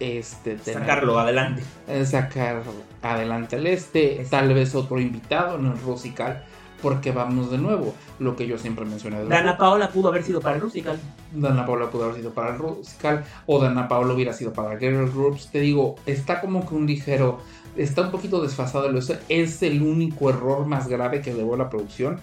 [0.01, 1.63] este, sacarlo adelante.
[1.89, 2.63] Eh, sacar
[3.03, 6.45] adelante al este, tal vez otro invitado en el Rusical,
[6.83, 9.25] porque vamos de nuevo, lo que yo siempre mencioné.
[9.25, 10.99] Dana Paola pudo haber sido para el Rusical.
[11.33, 15.11] Dana Paola pudo haber sido para el Rusical, o Dana Paola hubiera sido para Girl
[15.11, 15.49] Groups.
[15.51, 17.39] Te digo, está como que un ligero,
[17.77, 18.91] está un poquito desfasado.
[19.29, 22.21] Es el único error más grave que llevó la producción.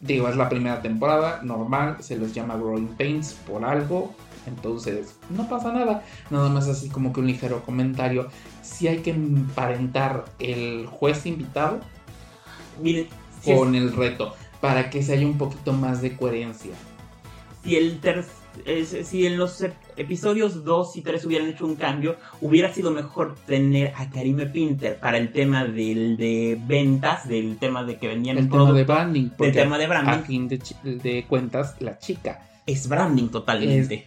[0.00, 4.14] Digo, es la primera temporada, normal, se les llama Growing Pains por algo,
[4.48, 6.02] entonces, no pasa nada.
[6.30, 8.28] Nada más así como que un ligero comentario.
[8.62, 11.80] Si hay que emparentar el juez invitado
[13.44, 16.72] con el reto para que se haya un poquito más de coherencia.
[17.64, 18.00] Si el
[19.04, 19.64] si en los
[19.96, 24.98] episodios 2 y 3 hubieran hecho un cambio, hubiera sido mejor tener a Karime Pinter
[24.98, 29.30] para el tema del, de ventas, del tema de que vendían el, tema de branding.
[29.38, 30.12] El tema de branding.
[30.12, 32.48] A fin de, cuentas, la chica.
[32.66, 34.06] Es branding totalmente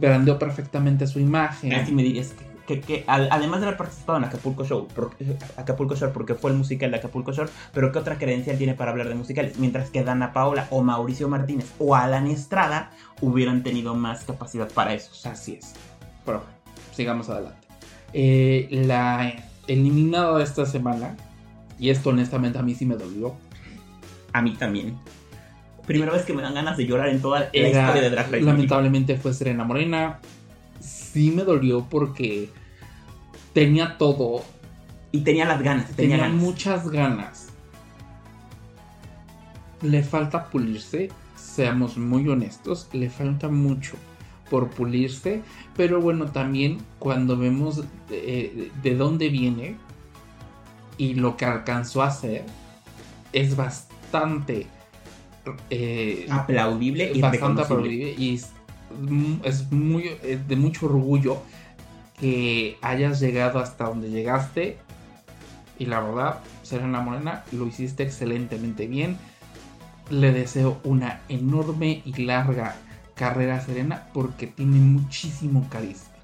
[0.00, 1.72] brandeó perfectamente su imagen.
[1.74, 2.34] Así me dirías
[2.66, 4.88] que, además de haber participado en Acapulco Show,
[5.56, 8.90] Acapulco Show porque fue el musical de Acapulco Show, pero ¿qué otra credencial tiene para
[8.90, 9.58] hablar de musicales?
[9.58, 14.94] Mientras que Dana Paola o Mauricio Martínez o Alan Estrada hubieran tenido más capacidad para
[14.94, 15.12] eso.
[15.28, 15.74] Así es.
[16.24, 16.42] Pero
[16.92, 17.66] sigamos adelante.
[18.12, 19.32] Eh, la
[19.66, 21.16] eliminada de esta semana,
[21.78, 23.34] y esto honestamente a mí sí me dolió.
[24.32, 24.98] A mí también
[25.86, 28.42] primera vez que me dan ganas de llorar en toda la historia de Drag Race.
[28.42, 30.20] Lamentablemente fue Serena Morena.
[30.80, 32.50] Sí me dolió porque
[33.52, 34.44] tenía todo.
[35.12, 35.90] Y tenía las ganas.
[35.92, 37.48] Tenía, muchas ganas.
[39.80, 43.96] Le falta pulirse, seamos muy honestos, le falta mucho
[44.50, 45.42] por pulirse,
[45.76, 49.76] pero bueno, también cuando vemos de, de dónde viene
[50.98, 52.44] y lo que alcanzó a hacer,
[53.32, 54.66] es bastante
[55.70, 60.10] eh, aplaudible y bastante aplaudible y es, muy
[60.48, 61.38] de mucho orgullo
[62.18, 64.78] que hayas llegado hasta donde llegaste
[65.78, 69.16] y la verdad Serena Morena lo hiciste excelentemente bien.
[70.10, 72.76] Le deseo una enorme y larga
[73.14, 76.14] carrera Serena porque tiene muchísimo carisma.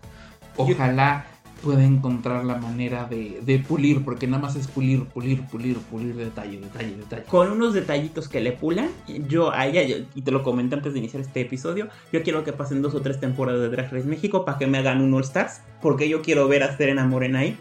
[0.56, 1.26] Ojalá
[1.62, 6.58] puede encontrar la manera de, pulir, porque nada más es pulir, pulir, pulir, pulir, detalle,
[6.58, 7.22] detalle, detalle.
[7.24, 8.90] Con unos detallitos que le pulan,
[9.28, 12.52] yo a ella, y te lo comenté antes de iniciar este episodio, yo quiero que
[12.52, 15.22] pasen dos o tres temporadas de Drag Race México para que me hagan un All
[15.22, 17.56] Stars, porque yo quiero ver a Serena Morena ahí,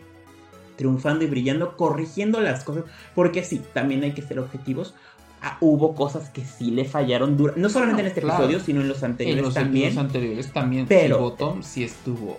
[0.75, 4.95] triunfando y brillando, corrigiendo las cosas, porque sí, también hay que ser objetivos.
[5.43, 9.01] Ah, hubo cosas que sí le fallaron no solamente en este episodio, sino en los
[9.01, 9.97] anteriores en los, también.
[9.97, 10.85] Anteriores también.
[10.87, 12.37] Pero Bottom sí estuvo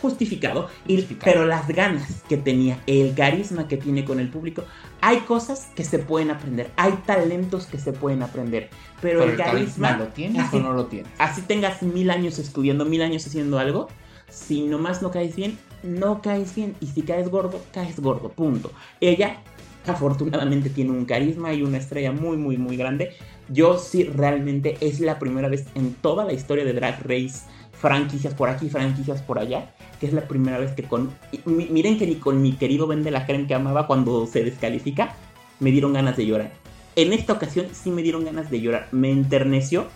[0.00, 0.68] justificado,
[1.22, 4.64] pero las ganas que tenía, el carisma que tiene con el público,
[5.00, 9.96] hay cosas que se pueden aprender, hay talentos que se pueden aprender, pero, el, carisma,
[9.96, 11.10] ¿lo tienes o no lo tienes?
[11.18, 13.88] Así tengas mil años estudiando, mil años haciendo algo,
[14.28, 18.72] si nomás no caes bien, no caes bien, y si caes gordo, caes gordo, punto.
[19.00, 19.42] Ella
[19.86, 23.12] afortunadamente tiene un carisma y una estrella muy, muy, muy grande.
[23.48, 27.42] Yo sí realmente es la primera vez en toda la historia de Drag Race
[27.80, 31.10] franquicias por aquí, franquicias por allá, que es la primera vez que con...
[31.46, 35.14] Miren que ni con mi querido Ben de la Creme que amaba cuando se descalifica,
[35.60, 36.52] me dieron ganas de llorar.
[36.96, 39.86] En esta ocasión sí me dieron ganas de llorar, me enterneció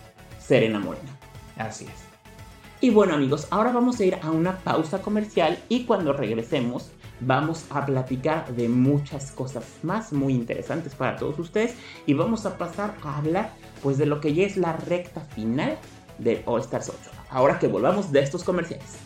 [0.41, 1.11] Serena Morena.
[1.57, 2.05] Así es.
[2.81, 7.67] Y bueno amigos, ahora vamos a ir a una pausa comercial y cuando regresemos vamos
[7.71, 11.75] a platicar de muchas cosas más muy interesantes para todos ustedes
[12.07, 15.79] y vamos a pasar a hablar pues de lo que ya es la recta final
[16.19, 18.97] de All Stars 8 ahora que volvamos de estos comerciales.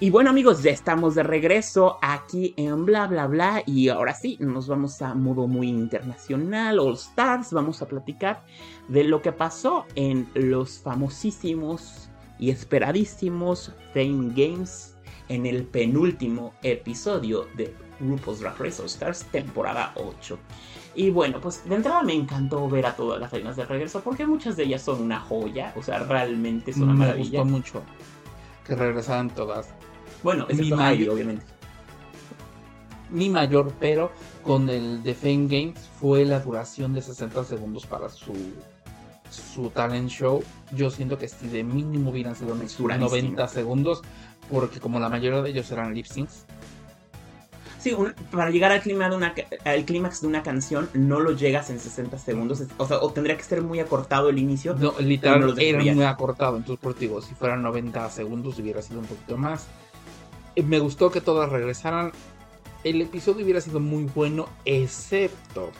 [0.00, 4.36] Y bueno amigos, ya estamos de regreso aquí en bla bla bla y ahora sí,
[4.40, 8.42] nos vamos a modo muy internacional, All Stars, vamos a platicar
[8.88, 12.08] de lo que pasó en los famosísimos
[12.40, 14.96] y esperadísimos Fame Games
[15.28, 20.38] en el penúltimo episodio de RuPaul's Drag Race All Stars temporada 8.
[20.94, 24.26] Y bueno, pues de entrada me encantó ver a todas las reinas de regreso porque
[24.26, 27.44] muchas de ellas son una joya, o sea, realmente son una maravilla.
[27.44, 27.82] Me gustó mucho
[28.64, 29.68] que regresaran todas.
[30.22, 31.44] Bueno, es mi mayor, obviamente.
[33.10, 34.10] Mi mayor, pero
[34.42, 38.32] con el de Fame Games fue la duración de 60 segundos para su
[39.34, 40.42] su talent show.
[40.72, 44.02] Yo siento que si de mínimo hubieran sido 90 segundos,
[44.50, 46.46] porque como la mayoría de ellos eran lip syncs.
[47.84, 47.94] Sí,
[48.30, 49.34] para llegar al clímax, de una,
[49.66, 52.62] al clímax de una canción no lo llegas en 60 segundos.
[52.78, 54.74] O sea, o tendría que ser muy acortado el inicio.
[54.74, 56.56] No, literal, era muy acortado.
[56.56, 59.66] Entonces, por digo, si fueran 90 segundos hubiera sido un poquito más.
[60.56, 62.12] Eh, me gustó que todas regresaran.
[62.84, 65.70] El episodio hubiera sido muy bueno, excepto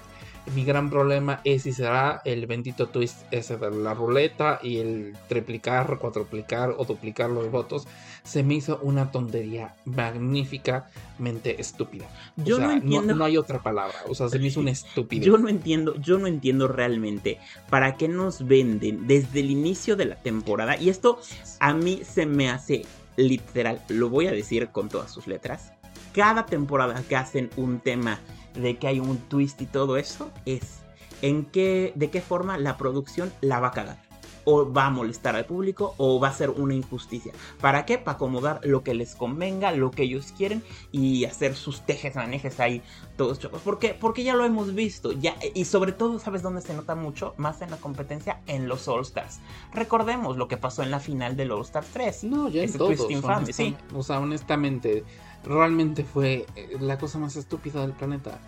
[0.54, 5.16] mi gran problema es si será el bendito twist ese de la ruleta y el
[5.28, 7.86] triplicar, cuatroplicar o duplicar los votos.
[8.24, 12.06] Se me hizo una tontería magníficamente estúpida.
[12.36, 13.14] Yo no entiendo.
[13.14, 13.96] No, hay otra palabra.
[14.08, 15.24] O sea, se me hizo una estúpida.
[15.24, 17.38] Yo no entiendo, yo no entiendo realmente
[17.70, 20.76] para qué nos venden desde el inicio de la temporada.
[20.76, 21.20] Y esto
[21.58, 22.84] a mí se me hace
[23.16, 25.72] literal, lo voy a decir con todas sus letras.
[26.12, 28.20] Cada temporada que hacen un tema
[28.54, 30.84] de que hay un twist y todo eso es
[31.22, 34.04] en qué, de qué forma la producción la va a cagar.
[34.46, 37.32] O va a molestar al público o va a ser una injusticia.
[37.62, 37.96] ¿Para qué?
[37.96, 40.62] Para acomodar lo que les convenga, lo que ellos quieren
[40.92, 42.82] y hacer sus tejes manejes ahí
[43.16, 43.62] todos chocos.
[43.62, 43.96] ¿Por qué?
[43.98, 45.12] Porque ya lo hemos visto.
[45.12, 47.32] Ya, y sobre todo, ¿sabes dónde se nota mucho?
[47.38, 49.40] Más en la competencia, en los All Stars.
[49.72, 52.24] Recordemos lo que pasó en la final del All Stars 3.
[52.24, 53.74] No, ya Ese twist infame, sí.
[53.94, 55.04] O sea, honestamente,
[55.44, 58.40] realmente fue eh, la cosa más estúpida del planeta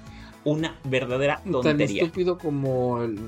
[0.46, 1.86] una verdadera tontería.
[1.86, 3.18] Tan estúpido como el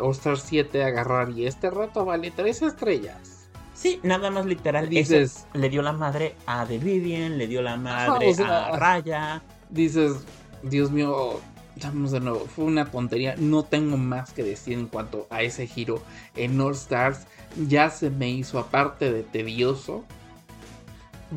[0.00, 3.48] All Star 7 agarrar y este rato vale tres estrellas.
[3.74, 4.88] Sí, nada más literal.
[4.88, 9.42] Dices, le dio la madre a The Vivian, le dio la madre a Raya.
[9.68, 10.24] Dices,
[10.62, 11.40] Dios mío,
[11.82, 13.34] vamos de nuevo, fue una tontería.
[13.36, 16.00] No tengo más que decir en cuanto a ese giro
[16.36, 17.26] en All Stars.
[17.66, 20.04] Ya se me hizo, aparte de tedioso,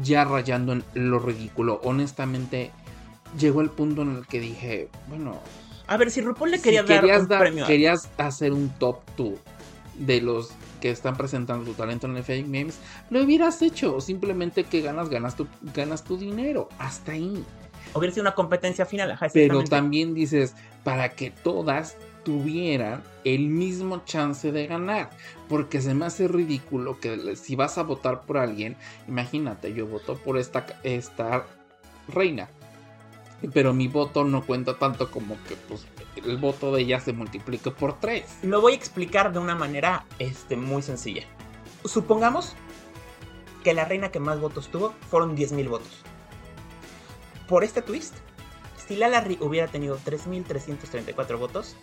[0.01, 1.81] ya rayando en lo ridículo.
[1.83, 2.71] Honestamente,
[3.37, 5.39] llegó el punto en el que dije, bueno.
[5.87, 7.65] A ver, si RuPaul le quería dar un premio.
[7.65, 9.33] Querías hacer un top 2
[9.95, 10.51] de los
[10.81, 12.77] que están presentando su talento en el Fake Games,
[13.09, 14.01] lo hubieras hecho.
[14.01, 16.67] Simplemente que ganas, ganas tu, ganas tu dinero.
[16.77, 17.43] Hasta ahí.
[17.93, 19.17] Hubiera sido una competencia final.
[19.33, 25.09] Pero también dices, para que todas tuvieran el mismo chance de ganar.
[25.49, 30.15] Porque se me hace ridículo que si vas a votar por alguien, imagínate, yo voto
[30.17, 31.45] por esta, esta
[32.07, 32.49] reina
[33.51, 37.71] pero mi voto no cuenta tanto como que pues el voto de ella se multiplique
[37.71, 38.39] por 3.
[38.43, 41.23] Lo voy a explicar de una manera este, muy sencilla.
[41.83, 42.53] Supongamos
[43.63, 46.01] que la reina que más votos tuvo fueron 10.000 votos.
[47.47, 48.15] Por este twist,
[48.87, 51.75] si la Larry hubiera tenido 3.334 votos,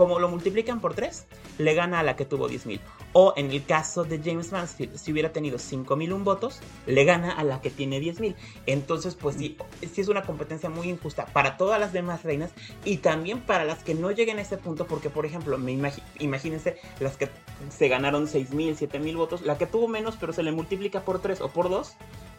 [0.00, 1.26] como lo multiplican por 3,
[1.58, 2.80] le gana a la que tuvo 10.000.
[3.12, 7.44] O en el caso de James Mansfield, si hubiera tenido 5.001 votos, le gana a
[7.44, 8.34] la que tiene 10.000.
[8.64, 9.58] Entonces, pues sí,
[9.92, 12.50] sí es una competencia muy injusta para todas las demás reinas
[12.82, 15.78] y también para las que no lleguen a ese punto, porque por ejemplo, me
[16.18, 17.28] imagínense las que
[17.68, 21.42] se ganaron 6.000, 7.000 votos, la que tuvo menos pero se le multiplica por 3
[21.42, 21.92] o por 2,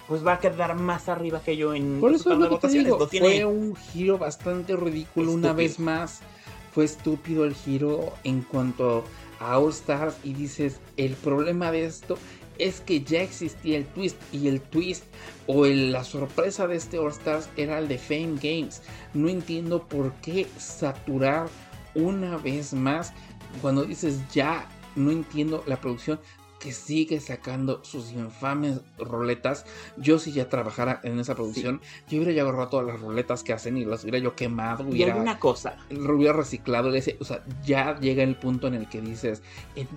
[0.07, 2.73] pues va a quedar más arriba que yo en Por eso es lo que te
[2.73, 6.21] digo, fue un giro bastante ridículo una vez más
[6.71, 9.03] fue estúpido el giro en cuanto
[9.39, 12.17] a All Stars y dices, el problema de esto
[12.57, 15.03] es que ya existía el twist y el twist
[15.47, 18.81] o la sorpresa de este All Stars era el de Fame Games.
[19.13, 21.49] No entiendo por qué saturar
[21.95, 23.13] una vez más
[23.61, 26.19] cuando dices ya no entiendo la producción
[26.61, 29.65] que sigue sacando sus infames roletas.
[29.97, 33.51] Yo si ya trabajara en esa producción, yo hubiera ya agarrado todas las roletas que
[33.51, 34.83] hacen y las hubiera yo quemado.
[34.83, 35.77] Hubiera, y una cosa.
[35.89, 36.93] Hubiera reciclado.
[36.93, 39.41] Ese, o sea, ya llega el punto en el que dices...
[39.75, 39.87] En,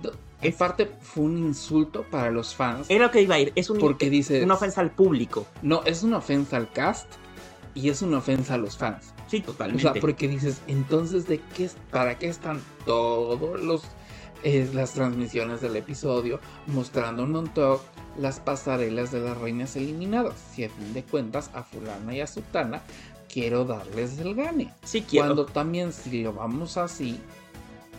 [0.53, 2.89] parte fue un insulto para los fans.
[2.89, 3.51] Era lo que iba a ir.
[3.55, 5.47] Es un, porque dices, una ofensa al público.
[5.61, 7.07] No, es una ofensa al cast
[7.73, 9.13] y es una ofensa a los fans.
[9.27, 9.87] Sí, totalmente.
[9.87, 13.83] O sea, porque dices, entonces, ¿de qué, ¿para qué están todos los
[14.45, 17.81] es las transmisiones del episodio mostrando un top
[18.19, 20.35] las pasarelas de las reinas eliminadas.
[20.53, 22.83] Si a fin de cuentas a fulana y a sutana
[23.27, 24.71] quiero darles el gane.
[24.83, 25.25] Sí quiero.
[25.25, 27.19] Cuando también si lo vamos así,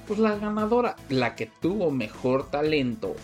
[0.07, 3.17] pues la ganadora, la que tuvo mejor talento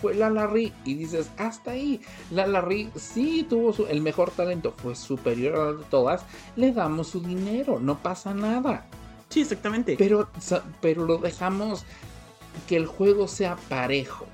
[0.00, 4.94] fue la Larry y dices, hasta ahí, la Larry sí tuvo el mejor talento, fue
[4.94, 6.22] superior a de todas,
[6.54, 8.86] le damos su dinero, no pasa nada.
[9.28, 9.96] Sí, exactamente.
[9.98, 10.28] Pero,
[10.80, 11.84] pero lo dejamos
[12.66, 14.26] que el juego sea parejo.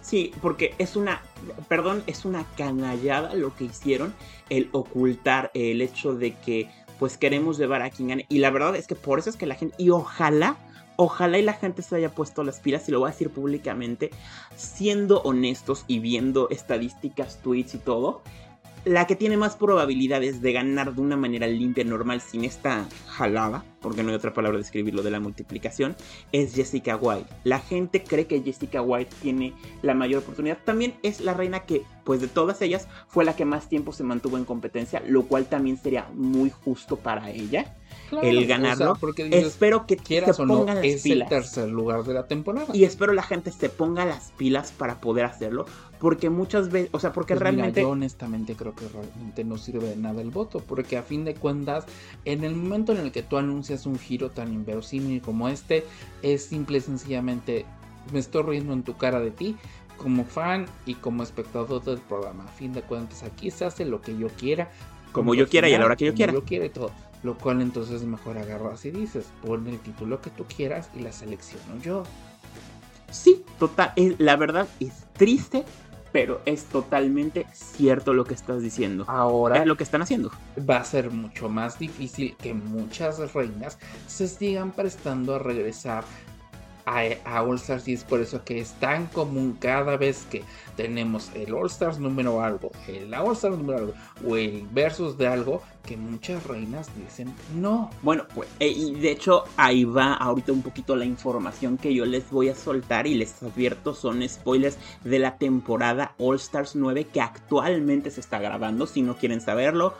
[0.00, 1.20] Sí, porque es una,
[1.68, 4.14] perdón, es una canallada lo que hicieron,
[4.48, 8.26] el ocultar el hecho de que pues queremos llevar a quien gane.
[8.28, 10.56] Y la verdad es que por eso es que la gente, y ojalá,
[10.96, 14.10] ojalá y la gente se haya puesto las pilas, y lo voy a decir públicamente,
[14.56, 18.22] siendo honestos y viendo estadísticas, tweets y todo,
[18.88, 23.62] la que tiene más probabilidades de ganar de una manera limpia, normal, sin esta jalada,
[23.82, 25.94] porque no hay otra palabra de describirlo de la multiplicación,
[26.32, 27.26] es Jessica White.
[27.44, 30.56] La gente cree que Jessica White tiene la mayor oportunidad.
[30.64, 34.04] También es la reina que, pues de todas ellas, fue la que más tiempo se
[34.04, 37.76] mantuvo en competencia, lo cual también sería muy justo para ella
[38.22, 38.96] el ganarlo.
[39.00, 42.66] porque espero que quieras se pongan es el tercer lugar de la temporada.
[42.72, 45.66] Y espero la gente se ponga las pilas para poder hacerlo,
[45.98, 49.88] porque muchas veces, o sea, porque pues realmente yo honestamente creo que realmente no sirve
[49.88, 51.84] de nada el voto, porque a fin de cuentas,
[52.24, 55.84] en el momento en el que tú anuncias un giro tan inverosímil como este,
[56.22, 57.66] es simple y sencillamente
[58.12, 59.56] me estoy riendo en tu cara de ti
[59.98, 62.44] como fan y como espectador del programa.
[62.44, 64.70] A fin de cuentas, aquí se hace lo que yo quiera.
[65.12, 66.32] Como yo quiera y a la hora que yo quiera.
[66.32, 66.92] Yo quiero y todo.
[67.22, 71.12] Lo cual entonces mejor agarras y dices, pon el título que tú quieras y la
[71.12, 72.04] selecciono yo.
[73.10, 75.64] Sí, total, la verdad es triste,
[76.12, 79.04] pero es totalmente cierto lo que estás diciendo.
[79.08, 80.30] Ahora es lo que están haciendo.
[80.68, 86.04] Va a ser mucho más difícil que muchas reinas se sigan prestando a regresar
[86.88, 90.42] a, All Stars y es por eso que es tan común cada vez que
[90.76, 93.94] tenemos el All Stars número algo, el All Stars número algo
[94.26, 97.90] o el versus de algo que muchas reinas dicen no.
[98.02, 102.04] Bueno, pues eh, y de hecho ahí va ahorita un poquito la información que yo
[102.04, 107.04] les voy a soltar y les advierto son spoilers de la temporada All Stars 9
[107.12, 109.94] que actualmente se está grabando si no quieren saberlo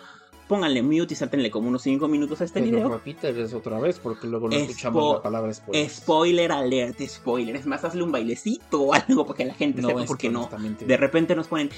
[0.49, 2.89] pónganle mute y sáltenle como unos 5 minutos a este Pero video.
[2.89, 5.91] repíteles otra vez porque luego no escuchamos la palabra spoiler.
[5.91, 7.57] Spoiler alert, spoiler.
[7.57, 10.49] Es más, hazle un bailecito o algo para que la gente no, sepa porque no.
[10.81, 11.71] De repente nos ponen.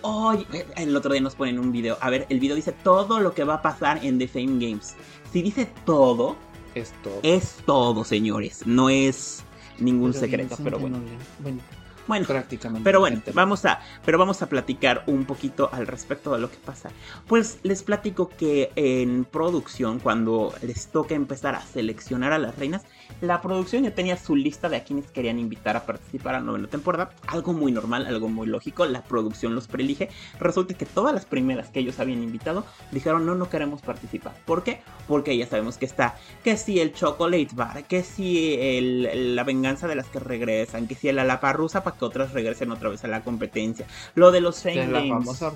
[0.00, 0.46] Oye,
[0.76, 1.98] el otro día nos ponen un video.
[2.00, 4.94] A ver, el video dice todo lo que va a pasar en The Fame Games.
[5.32, 6.36] Si dice todo,
[6.74, 7.20] es todo.
[7.22, 8.66] Es todo, señores.
[8.66, 9.44] No es
[9.78, 10.98] ningún secreto, pero bueno.
[11.40, 11.60] bueno.
[12.08, 12.82] Bueno, prácticamente.
[12.84, 16.56] Pero bueno, vamos a, pero vamos a platicar un poquito al respecto de lo que
[16.56, 16.90] pasa.
[17.26, 22.82] Pues les platico que en producción, cuando les toca empezar a seleccionar a las reinas,
[23.20, 26.44] la producción ya tenía su lista de a quienes querían invitar a participar a la
[26.44, 27.10] novena temporada.
[27.26, 28.86] Algo muy normal, algo muy lógico.
[28.86, 30.08] La producción los preelige.
[30.38, 34.34] Resulta que todas las primeras que ellos habían invitado dijeron no, no queremos participar.
[34.44, 34.80] ¿Por qué?
[35.06, 39.88] Porque ya sabemos que está, que si el Chocolate Bar, que si el, la venganza
[39.88, 43.04] de las que regresan, que si el Alapa Rusa para que otras regresen otra vez
[43.04, 43.86] a la competencia.
[44.14, 45.52] Lo de los Fame La famosa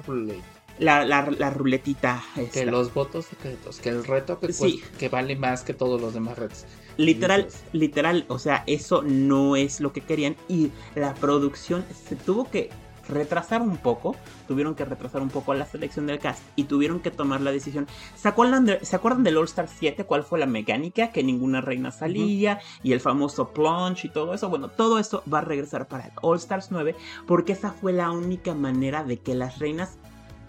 [0.79, 2.23] La, la, ruletita.
[2.53, 4.83] Que los votos secretos, que el reto que, sí.
[4.99, 6.65] que vale más que todos los demás retos.
[6.97, 12.51] Literal, literal, o sea, eso no es lo que querían y la producción se tuvo
[12.51, 12.71] que
[13.09, 14.17] retrasar un poco,
[14.49, 17.87] tuvieron que retrasar un poco la selección del cast y tuvieron que tomar la decisión.
[18.15, 20.05] ¿Se acuerdan, ¿se acuerdan del All Star 7?
[20.05, 21.11] ¿Cuál fue la mecánica?
[21.11, 24.49] Que ninguna reina salía y el famoso plunge y todo eso.
[24.49, 26.95] Bueno, todo eso va a regresar para el All Stars 9
[27.27, 29.99] porque esa fue la única manera de que las reinas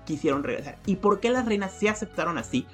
[0.05, 0.77] quisieron regresar.
[0.85, 2.65] ¿Y por qué las reinas se aceptaron así?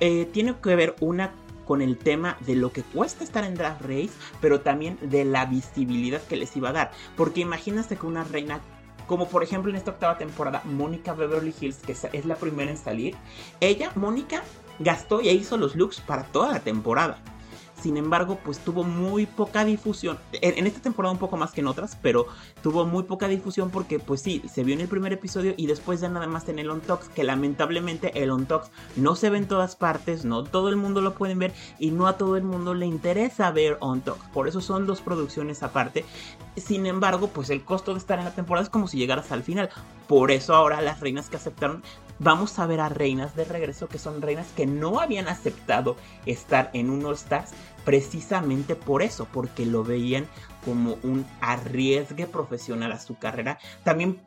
[0.00, 1.34] Eh, tiene que ver una
[1.64, 5.46] con el tema de lo que cuesta estar en Drag Race, pero también de la
[5.46, 6.90] visibilidad que les iba a dar.
[7.16, 8.60] Porque imagínate que una reina
[9.06, 12.78] como por ejemplo en esta octava temporada, Mónica Beverly Hills, que es la primera en
[12.78, 13.14] salir,
[13.60, 14.42] ella, Mónica,
[14.78, 17.18] gastó y hizo los looks para toda la temporada.
[17.84, 20.18] Sin embargo, pues tuvo muy poca difusión.
[20.32, 22.26] En, esta temporada un poco más que en otras, pero
[22.62, 26.00] tuvo muy poca difusión porque pues sí, se vio en el primer episodio y después
[26.00, 29.36] ya nada más en el On Talks, que lamentablemente el On Talks no se ve
[29.36, 32.44] en todas partes, no todo el mundo lo pueden ver y no a todo el
[32.44, 34.30] mundo le interesa ver On Talks.
[34.32, 36.06] Por eso son dos producciones aparte.
[36.56, 39.42] Sin embargo, pues el costo de estar en la temporada es como si llegaras al
[39.42, 39.68] final.
[40.08, 41.82] Por eso ahora las reinas que aceptaron
[42.18, 46.70] vamos a ver a reinas de regreso que son reinas que no habían aceptado estar
[46.72, 47.50] en un All Stars
[47.84, 50.26] precisamente por eso, porque lo veían
[50.64, 54.20] como un arriesgue profesional a su carrera, también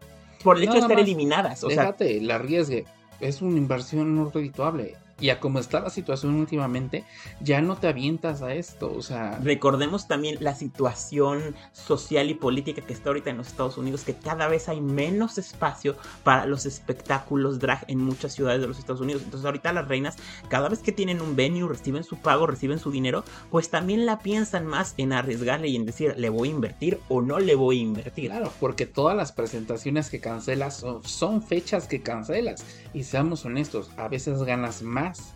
[0.44, 1.64] por el hecho de estar eliminadas.
[1.64, 2.86] O déjate, el arriesgue,
[3.20, 4.96] es una inversión no redituable.
[5.20, 7.04] Y a cómo está la situación últimamente,
[7.42, 9.40] ya no te avientas a esto, o sea...
[9.44, 14.14] Recordemos también la situación social y política que está ahorita en los Estados Unidos, que
[14.14, 19.02] cada vez hay menos espacio para los espectáculos drag en muchas ciudades de los Estados
[19.02, 19.24] Unidos.
[19.24, 20.16] Entonces ahorita las reinas,
[20.50, 24.20] cada vez que tienen un venue, reciben su pago, reciben su dinero, pues también la
[24.20, 27.80] piensan más en arriesgarle y en decir, ¿le voy a invertir o no le voy
[27.80, 28.30] a invertir?
[28.30, 32.64] Claro, porque todas las presentaciones que cancelas son, son fechas que cancelas.
[32.98, 35.36] Y seamos honestos, a veces ganas más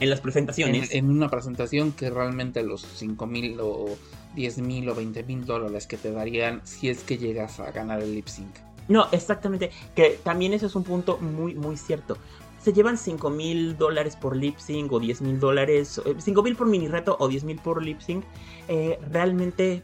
[0.00, 0.94] en las presentaciones.
[0.94, 3.96] En, una presentación que realmente los 5 mil o
[4.34, 8.02] 10 mil o 20 mil dólares que te darían si es que llegas a ganar
[8.02, 8.54] el lip sync.
[8.88, 9.70] No, exactamente.
[9.94, 12.18] Que también ese es un punto muy, muy cierto.
[12.60, 16.54] Se llevan 5 mil dólares por lip sync o 10 mil dólares, 5 eh, mil
[16.54, 18.26] por mini reto o 10 mil por lip sync.
[18.68, 19.82] Eh, realmente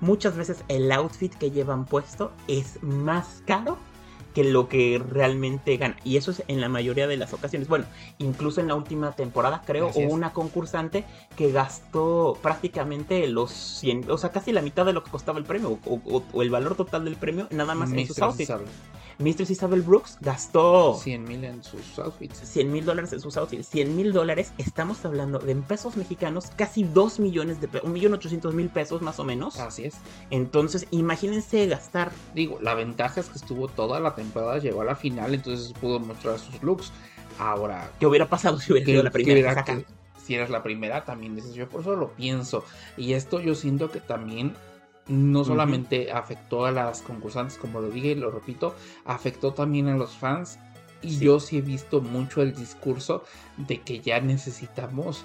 [0.00, 3.76] muchas veces el outfit que llevan puesto es más caro
[4.34, 5.96] que lo que realmente gana.
[6.04, 7.68] Y eso es en la mayoría de las ocasiones.
[7.68, 7.86] Bueno,
[8.18, 11.04] incluso en la última temporada, creo, hubo una concursante
[11.36, 15.44] que gastó prácticamente los 100, o sea, casi la mitad de lo que costaba el
[15.44, 18.52] premio, o, el valor total del premio, nada más en sus outfits.
[19.18, 22.38] Mistress Isabel Brooks gastó 100 mil en sus outfits.
[22.38, 23.68] 100 mil dólares en sus outfits.
[23.68, 27.92] 100 mil dólares, estamos hablando de en pesos mexicanos, casi 2 millones de pesos, 1
[27.92, 29.60] millón 800 mil pesos más o menos.
[29.60, 29.94] Así es.
[30.30, 32.10] Entonces, imagínense gastar.
[32.34, 36.00] Digo, la ventaja es que estuvo toda la temporada, llegó a la final, entonces pudo
[36.00, 36.92] mostrar sus looks.
[37.38, 37.90] Ahora.
[37.98, 39.64] ¿Qué hubiera pasado si hubiera sido la primera?
[40.24, 42.64] si eres la primera, también dices yo, por eso lo pienso.
[42.96, 44.54] Y esto yo siento que también
[45.08, 48.74] no solamente afectó a las concursantes, como lo dije y lo repito,
[49.04, 50.58] afectó también a los fans.
[51.02, 53.24] Y yo sí he visto mucho el discurso
[53.58, 55.24] de que ya necesitamos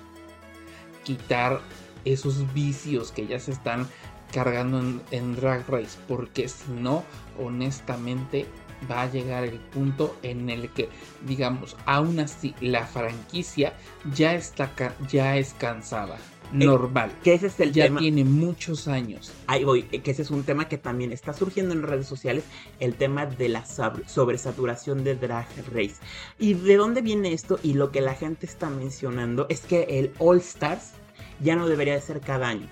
[1.03, 1.61] quitar
[2.03, 3.87] esos vicios que ya se están
[4.33, 7.03] cargando en, en Drag Race, porque si no,
[7.41, 8.45] honestamente
[8.89, 10.89] va a llegar el punto en el que,
[11.25, 13.73] digamos, aún así la franquicia
[14.13, 14.71] ya está
[15.09, 16.17] ya es cansada.
[16.51, 17.11] Eh, normal.
[17.23, 19.31] Que ese es el ya tiene muchos años.
[19.47, 22.43] Ahí voy, eh, que ese es un tema que también está surgiendo en redes sociales,
[22.79, 25.97] el tema de la sobresaturación de Drag Race.
[26.39, 27.59] ¿Y de dónde viene esto?
[27.61, 30.93] Y lo que la gente está mencionando es que el All Stars
[31.39, 32.67] ya no debería de ser cada año.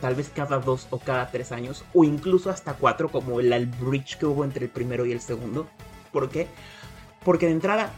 [0.00, 4.18] Tal vez cada dos o cada tres años, o incluso hasta cuatro, como el bridge
[4.18, 5.68] que hubo entre el primero y el segundo.
[6.12, 6.48] ¿Por qué?
[7.24, 7.92] Porque de entrada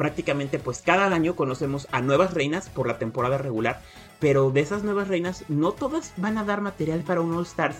[0.00, 3.82] prácticamente pues cada año conocemos a nuevas reinas por la temporada regular,
[4.18, 7.76] pero de esas nuevas reinas no todas van a dar material para un All Stars.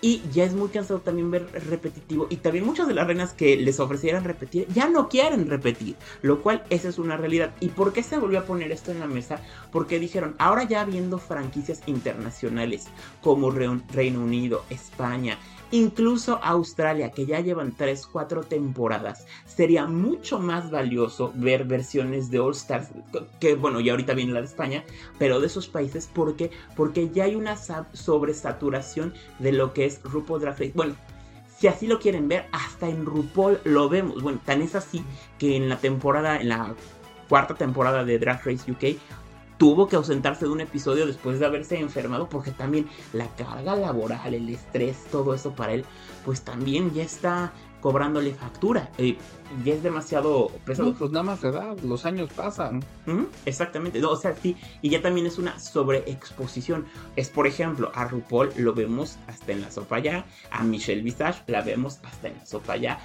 [0.00, 2.26] Y ya es muy cansado también ver repetitivo.
[2.28, 5.94] Y también muchas de las reinas que les ofrecieran repetir ya no quieren repetir.
[6.22, 7.54] Lo cual esa es una realidad.
[7.60, 9.40] ¿Y por qué se volvió a poner esto en la mesa?
[9.70, 12.88] Porque dijeron, ahora ya viendo franquicias internacionales
[13.20, 15.38] como Reino Unido, España,
[15.70, 22.40] incluso Australia, que ya llevan 3, 4 temporadas, sería mucho más valioso ver versiones de
[22.40, 22.88] All Stars,
[23.38, 24.84] que bueno, ya ahorita viene la de España,
[25.18, 26.50] pero de esos países, ¿por qué?
[26.76, 30.72] Porque ya hay una sobresaturación de lo que es RuPaul Drag Race.
[30.74, 30.94] Bueno,
[31.58, 34.22] si así lo quieren ver, hasta en RuPaul lo vemos.
[34.22, 35.04] Bueno, tan es así
[35.38, 36.74] que en la temporada, en la
[37.28, 38.98] cuarta temporada de Drag Race UK,
[39.60, 44.32] tuvo que ausentarse de un episodio después de haberse enfermado porque también la carga laboral,
[44.32, 45.84] el estrés, todo eso para él,
[46.24, 47.52] pues también ya está
[47.82, 48.90] cobrándole factura.
[48.96, 49.18] Eh,
[49.62, 50.94] ya es demasiado pesado.
[50.94, 52.82] pues nada más edad, los años pasan.
[53.44, 56.86] exactamente, o sea, sí, y ya también es una sobreexposición.
[57.16, 61.42] Es, por ejemplo, a RuPaul lo vemos hasta en la sopa ya, a Michelle Visage
[61.48, 62.98] la vemos hasta en la sopa ya,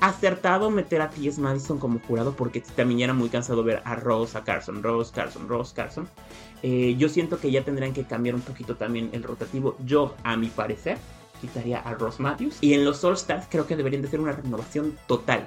[0.00, 1.40] acertado meter a T.S.
[1.40, 5.48] Madison como jurado porque también era muy cansado ver a Ross, a Carson, Ross, Carson,
[5.48, 6.08] Ross, Carson.
[6.62, 9.76] Eh, yo siento que ya tendrían que cambiar un poquito también el rotativo.
[9.84, 10.98] Yo, a mi parecer,
[11.40, 12.58] quitaría a Ross Matthews.
[12.60, 15.46] Y en los All Stars creo que deberían de ser una renovación total.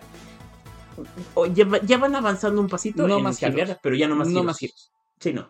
[1.54, 4.58] ya, van avanzando un pasito no más cambiar, pero ya no más no Más
[5.20, 5.50] Sí, no.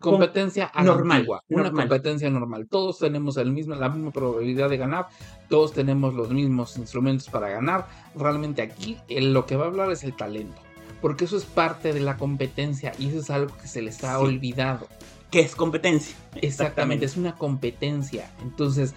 [0.00, 1.88] Competencia normal, antigua, una normal.
[1.88, 2.68] competencia normal.
[2.70, 5.08] Todos tenemos el mismo, la misma probabilidad de ganar,
[5.48, 7.88] todos tenemos los mismos instrumentos para ganar.
[8.14, 10.60] Realmente aquí lo que va a hablar es el talento,
[11.02, 14.18] porque eso es parte de la competencia y eso es algo que se les ha
[14.18, 14.24] Sí.
[14.24, 14.86] olvidado.
[15.32, 16.16] ¿Qué es competencia?
[16.36, 18.30] Exactamente, es una competencia.
[18.42, 18.94] Entonces,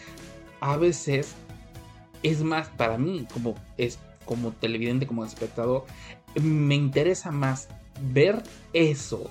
[0.59, 1.33] a veces
[2.23, 5.85] es más para mí como es como televidente, como espectador,
[6.39, 7.67] me interesa más
[8.13, 9.29] ver eso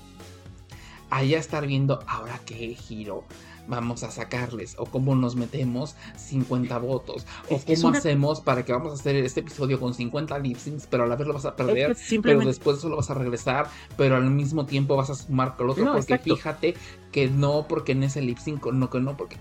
[1.11, 3.25] allá estar viendo ahora qué giro
[3.69, 8.65] vamos a sacarles o cómo nos metemos 50 votos o Es cómo una- hacemos para
[8.65, 11.35] que vamos a hacer este episodio con 50 lip syncs pero a la vez lo
[11.35, 14.67] vas a perder Es que simplemente- pero después solo vas a regresar pero al mismo
[14.67, 16.37] tiempo vas a sumar con el otro No, porque exacto.
[16.37, 16.75] fíjate
[17.13, 19.37] que no porque en ese lip sync no que no porque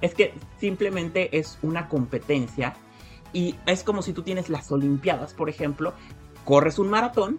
[0.00, 2.74] Es que simplemente es una competencia
[3.32, 5.92] y es como si tú tienes las Olimpiadas, por ejemplo,
[6.44, 7.38] corres un maratón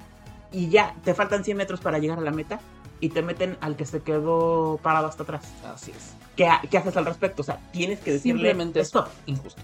[0.51, 2.59] y ya te faltan 100 metros para llegar a la meta
[2.99, 5.45] y te meten al que se quedó parado hasta atrás.
[5.65, 7.41] así es ¿Qué, qué haces al respecto?
[7.41, 9.07] O sea, tienes que decirle simplemente es stop.
[9.25, 9.61] injusto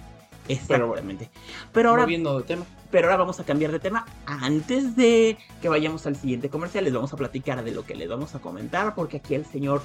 [0.48, 1.30] Exactamente.
[1.72, 4.06] Pero ahora, de tema pero ahora vamos a cambiar de tema.
[4.26, 8.10] Antes de que vayamos al siguiente comercial, les vamos a platicar de lo que les
[8.10, 9.82] vamos a comentar, porque aquí el señor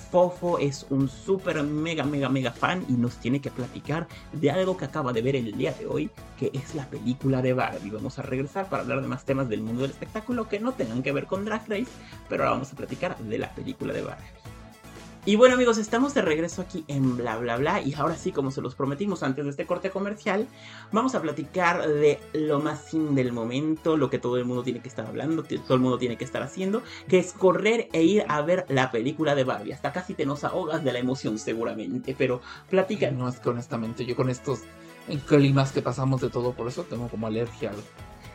[0.00, 4.76] Fofo es un súper mega, mega, mega fan y nos tiene que platicar de algo
[4.76, 7.90] que acaba de ver el día de hoy, que es la película de Barbie.
[7.90, 11.02] Vamos a regresar para hablar de más temas del mundo del espectáculo que no tengan
[11.02, 11.90] que ver con Drag Race,
[12.28, 14.49] pero ahora vamos a platicar de la película de Barbie.
[15.26, 18.50] Y bueno amigos, estamos de regreso aquí en bla bla bla y ahora sí, como
[18.50, 20.48] se los prometimos antes de este corte comercial,
[20.92, 24.80] vamos a platicar de lo más sin del momento, lo que todo el mundo tiene
[24.80, 28.24] que estar hablando, todo el mundo tiene que estar haciendo, que es correr e ir
[28.28, 29.74] a ver la película de Barbie.
[29.74, 32.40] Hasta casi te nos ahogas de la emoción seguramente, pero
[32.70, 33.10] platica.
[33.10, 34.60] no es que honestamente yo con estos
[35.26, 37.76] climas que pasamos de todo por eso tengo como alergia al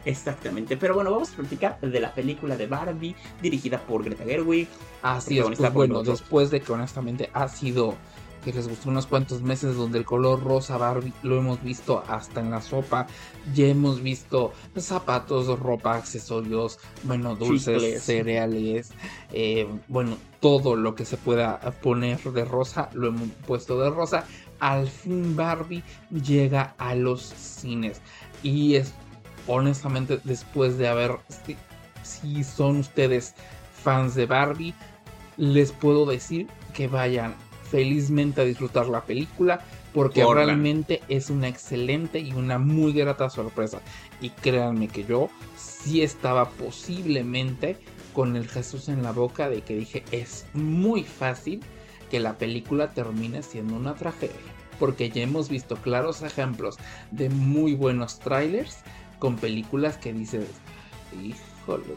[0.06, 4.68] Exactamente, pero bueno, vamos a platicar de la película de Barbie dirigida por Greta Gerwig.
[5.02, 6.20] Así es, pues bueno, nosotros.
[6.20, 7.96] después de que honestamente ha sido
[8.46, 12.42] que les gustó unos cuantos meses donde el color rosa Barbie lo hemos visto hasta
[12.42, 13.08] en la sopa,
[13.56, 18.04] ya hemos visto zapatos, ropa, accesorios, bueno, dulces, Chicles.
[18.04, 18.92] cereales,
[19.34, 24.26] eh, bueno, todo lo que se pueda poner de rosa lo hemos puesto de rosa.
[24.60, 28.00] Al fin Barbie llega a los cines
[28.44, 28.94] y es
[29.48, 31.58] honestamente después de haber si,
[32.04, 33.36] si son ustedes
[33.84, 34.74] fans de Barbie
[35.38, 37.36] les puedo decir que vayan
[37.70, 39.62] felizmente a disfrutar la película
[39.94, 43.80] porque realmente es una excelente y una muy grata sorpresa.
[44.20, 47.78] Y créanme que yo sí estaba posiblemente
[48.14, 51.62] con el Jesús en la boca de que dije es muy fácil
[52.12, 54.36] que la película termine siendo una tragedia
[54.80, 56.78] porque ya hemos visto claros ejemplos
[57.12, 58.80] de muy buenos trailers
[59.20, 60.50] con películas que dices
[61.24, 61.96] híjole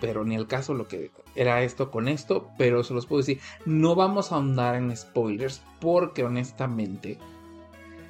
[0.00, 3.40] pero ni el caso lo que era esto con esto, pero se los puedo decir,
[3.64, 7.18] no vamos a ahondar en spoilers porque honestamente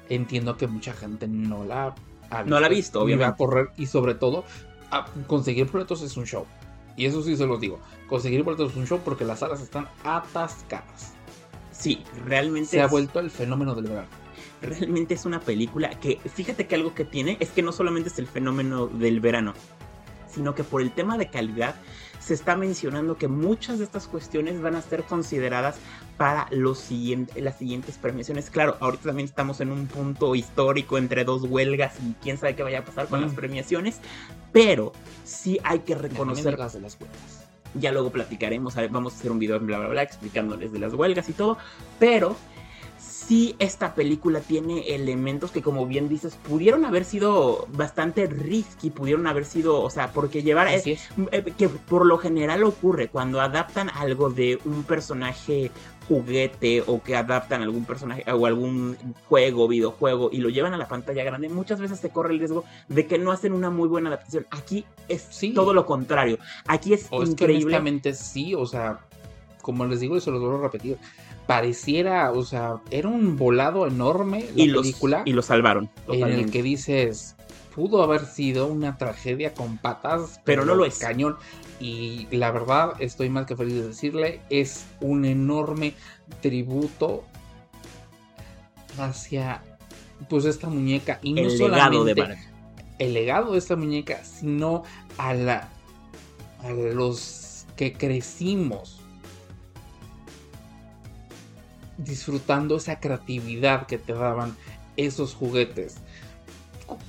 [0.09, 1.95] entiendo que mucha gente no la
[2.29, 3.37] ha No la ha visto, ni va a obviamente.
[3.37, 4.43] correr y sobre todo
[4.91, 6.45] a- conseguir boletos es un show.
[6.95, 9.87] Y eso sí se los digo, conseguir boletos es un show porque las salas están
[10.03, 11.13] atascadas.
[11.71, 14.07] Sí, realmente Se ha vuelto el fenómeno del verano.
[14.61, 18.19] Realmente es una película que, fíjate que algo que tiene es que no solamente es
[18.19, 19.53] el fenómeno del verano,
[20.33, 21.75] sino que por el tema de calidad
[22.19, 25.77] se está mencionando que muchas de estas cuestiones van a ser consideradas
[26.17, 28.49] para los siguiente- las siguientes premiaciones.
[28.49, 32.63] Claro, ahorita también estamos en un punto histórico entre dos huelgas y quién sabe qué
[32.63, 33.23] vaya a pasar con Mm.
[33.23, 33.99] las premiaciones,
[34.51, 34.91] pero
[35.23, 37.47] sí hay que reconocer digas de las huelgas.
[37.75, 40.93] ya luego platicaremos, vamos a hacer un video en bla bla bla explicándoles de las
[40.93, 41.57] huelgas y todo,
[41.99, 42.35] pero
[43.29, 49.27] sí esta película tiene elementos que como bien dices pudieron haber sido bastante risky, pudieron
[49.27, 50.99] haber sido, o sea, porque llevar Así eh,
[51.31, 55.69] eh, que por lo general ocurre cuando adaptan algo de un personaje
[56.07, 60.87] juguete o que adaptan algún personaje o algún juego, videojuego y lo llevan a la
[60.87, 64.09] pantalla grande, muchas veces se corre el riesgo de que no hacen una muy buena
[64.09, 64.47] adaptación.
[64.49, 65.53] Aquí es Sí.
[65.53, 66.39] todo lo contrario.
[66.65, 67.65] Aquí es O es que increíble.
[67.65, 69.01] honestamente sí, o sea,
[69.61, 70.97] como les digo y se los vuelvo a repetir,
[71.47, 75.89] pareciera, o sea, era un volado enorme la y los, película y lo salvaron.
[76.07, 77.35] en el que dices,
[77.73, 80.99] pudo haber sido una tragedia con patas, Pero no lo es.
[80.99, 81.37] Cañón.
[81.79, 85.93] Y la verdad, estoy más que feliz de decirle, es un enorme
[86.41, 87.23] tributo
[88.97, 89.63] hacia
[90.29, 92.49] pues esta muñeca y no el legado de solamente Barbie.
[92.99, 94.83] el legado de esta muñeca, sino
[95.17, 95.69] a, la,
[96.61, 98.98] a los que crecimos
[101.99, 104.55] disfrutando esa creatividad que te daban
[104.97, 105.97] esos juguetes.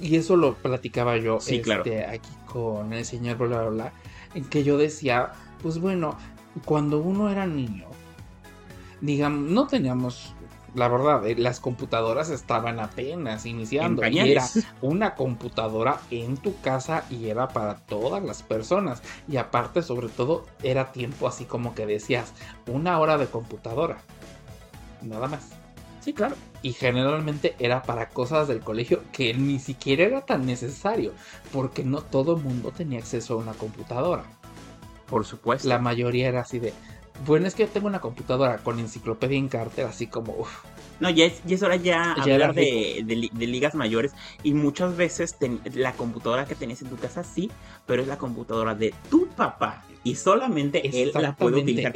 [0.01, 3.93] Y eso lo platicaba yo este, aquí con el señor bla bla bla.
[4.34, 5.32] En que yo decía,
[5.62, 6.16] pues bueno,
[6.64, 7.86] cuando uno era niño,
[9.01, 10.34] digamos, no teníamos
[10.74, 14.07] la verdad, eh, las computadoras estaban apenas iniciando.
[14.07, 14.47] Y era
[14.80, 19.03] una computadora en tu casa y era para todas las personas.
[19.28, 22.32] Y aparte, sobre todo, era tiempo así como que decías,
[22.66, 23.99] una hora de computadora.
[25.03, 25.51] Nada más.
[26.01, 26.35] Sí, claro.
[26.63, 31.13] Y generalmente era para cosas del colegio que ni siquiera era tan necesario.
[31.53, 34.25] Porque no todo el mundo tenía acceso a una computadora.
[35.09, 35.69] Por supuesto.
[35.69, 36.73] La mayoría era así de,
[37.27, 40.47] bueno, es que yo tengo una computadora con enciclopedia en carter, así como...
[41.01, 43.05] No, ya es, ya es hora ya, hablar de,
[43.39, 44.13] ligas mayores.
[44.43, 45.37] Y muchas veces
[45.75, 47.51] la computadora que tenías en tu casa sí,
[47.87, 49.83] pero es la computadora de tu papá.
[50.03, 51.93] Y solamente él la puede utilizar.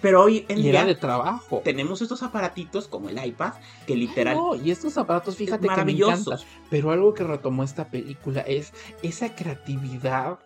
[0.00, 1.60] pero hoy en día de trabajo.
[1.64, 3.54] tenemos estos aparatitos como el iPad
[3.86, 4.36] que literal.
[4.36, 6.38] No, y estos aparatos, fíjate que me encantan.
[6.70, 8.72] Pero algo que retomó esta película es
[9.02, 10.38] esa creatividad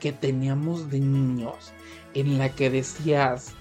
[0.00, 1.72] que teníamos de niños
[2.14, 3.52] en la que decías,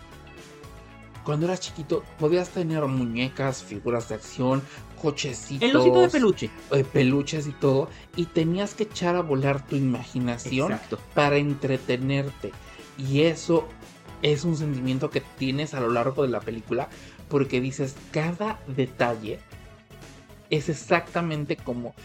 [1.24, 4.64] cuando eras chiquito, podías tener muñecas, figuras de acción,
[5.02, 5.68] cochecitos.
[5.68, 6.50] El osito de peluche.
[6.72, 7.90] Eh, peluches y todo.
[8.16, 10.80] Y tenías que echar a volar tu imaginación
[11.16, 12.52] para entretenerte.
[12.98, 13.68] Y eso
[14.22, 16.88] es un sentimiento que tienes a lo largo de la película.
[17.30, 19.40] Porque dices, cada detalle
[20.50, 21.96] es exactamente como.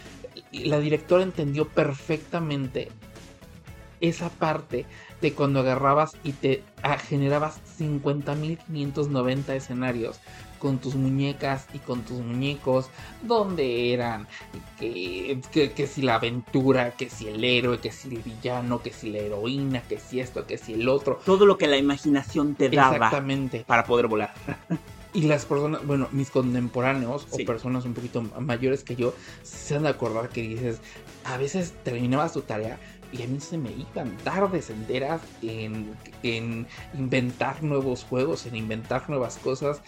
[0.53, 2.89] La directora entendió perfectamente
[4.01, 4.87] esa parte
[5.21, 10.21] de cuando agarrabas y te ah, generabas 50.590 escenarios
[10.67, 12.89] con tus muñecas y con tus muñecos,
[13.23, 14.27] donde eran
[14.81, 19.11] que, que, si la aventura, que si el héroe, que si el villano, que si
[19.11, 21.21] la heroína, que si esto, que si el otro.
[21.25, 23.65] Todo lo que la imaginación te daba Exactamente.
[23.65, 24.35] para poder volar.
[25.15, 29.15] Y las personas, bueno, mis contemporáneos o personas un poquito mayores que yo,
[29.45, 30.81] se han de acordar que dices,
[31.25, 32.79] a veces terminabas tu tarea
[33.13, 36.67] y a mí se me iban tardes enteras en, en
[36.99, 39.81] inventar nuevos juegos, en inventar nuevas cosas.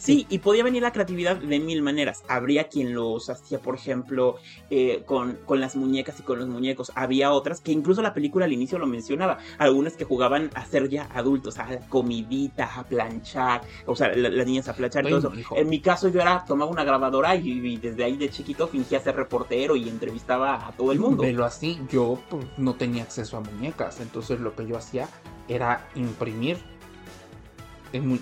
[0.00, 2.24] Sí, y podía venir la creatividad de mil maneras.
[2.26, 4.36] Habría quien los hacía, por ejemplo,
[4.70, 6.90] eh, con, con, las muñecas y con los muñecos.
[6.94, 9.36] Había otras que incluso la película al inicio lo mencionaba.
[9.58, 14.68] Algunas que jugaban a ser ya adultos, a comidita, a planchar, o sea, las niñas
[14.68, 15.54] a planchar y todo eso.
[15.54, 19.16] En mi caso yo era, tomaba una grabadora y, desde ahí de chiquito fingía ser
[19.16, 21.22] reportero y entrevistaba a todo el mundo.
[21.22, 25.08] Pero así, yo pues, no tenía acceso a muñecas, entonces lo que yo hacía
[25.46, 26.56] era imprimir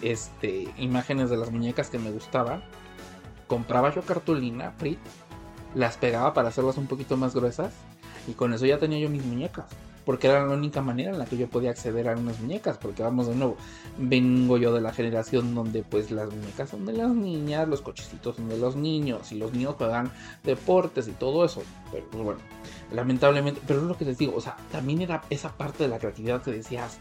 [0.03, 2.63] este, imágenes de las muñecas que me gustaban.
[3.47, 4.99] Compraba yo cartulina, Frit,
[5.75, 7.73] las pegaba para hacerlas un poquito más gruesas
[8.27, 9.67] y con eso ya tenía yo mis muñecas.
[10.05, 12.79] Porque era la única manera en la que yo podía acceder a unas muñecas.
[12.79, 13.59] Porque vamos de nuevo,
[13.99, 18.37] vengo yo de la generación donde pues las muñecas son de las niñas, los cochecitos
[18.37, 20.11] son de los niños y los niños juegan
[20.45, 21.63] deportes y todo eso.
[21.93, 22.41] Pero pues bueno,
[22.91, 25.99] lamentablemente, pero es lo que les digo, o sea, también era esa parte de la
[25.99, 26.99] creatividad que decías,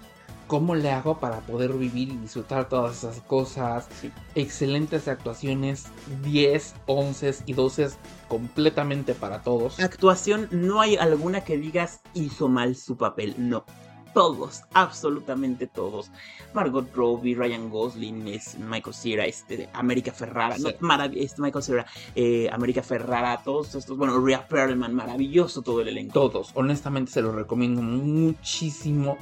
[0.48, 3.90] ¿Cómo le hago para poder vivir y disfrutar todas esas cosas?
[4.34, 5.88] Excelentes actuaciones,
[6.24, 7.90] 10, 11 y 12
[8.30, 9.80] completamente para todos.
[9.80, 13.66] Actuación, no hay alguna que digas hizo mal su papel, no.
[14.14, 16.10] Todos, absolutamente todos.
[16.54, 21.86] Margot Robbie, Ryan Gosling, es Michael Cera, este, América Ferrara, no, este Michael Cera,
[22.16, 26.14] eh, América Ferrara, todos estos, bueno, Rhea Perlman, maravilloso todo el elenco.
[26.14, 29.18] Todos, honestamente se los recomiendo muchísimo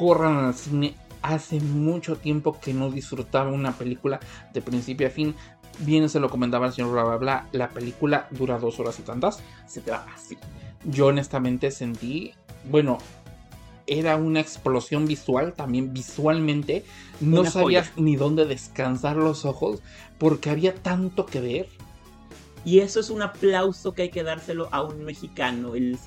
[0.00, 0.94] corran al cine.
[1.20, 4.18] Hace mucho tiempo que no disfrutaba una película
[4.54, 5.34] de principio a fin.
[5.80, 7.48] Bien se lo comentaba el señor bla bla bla.
[7.52, 9.42] La película dura dos horas y tantas.
[9.66, 10.38] Se te va así.
[10.84, 12.32] Yo honestamente sentí,
[12.70, 12.96] bueno,
[13.86, 16.86] era una explosión visual, también visualmente.
[17.20, 19.82] No sabías ni dónde descansar los ojos
[20.16, 21.68] porque había tanto que ver
[22.64, 25.74] y eso es un aplauso que hay que dárselo a un mexicano.
[25.74, 25.98] El,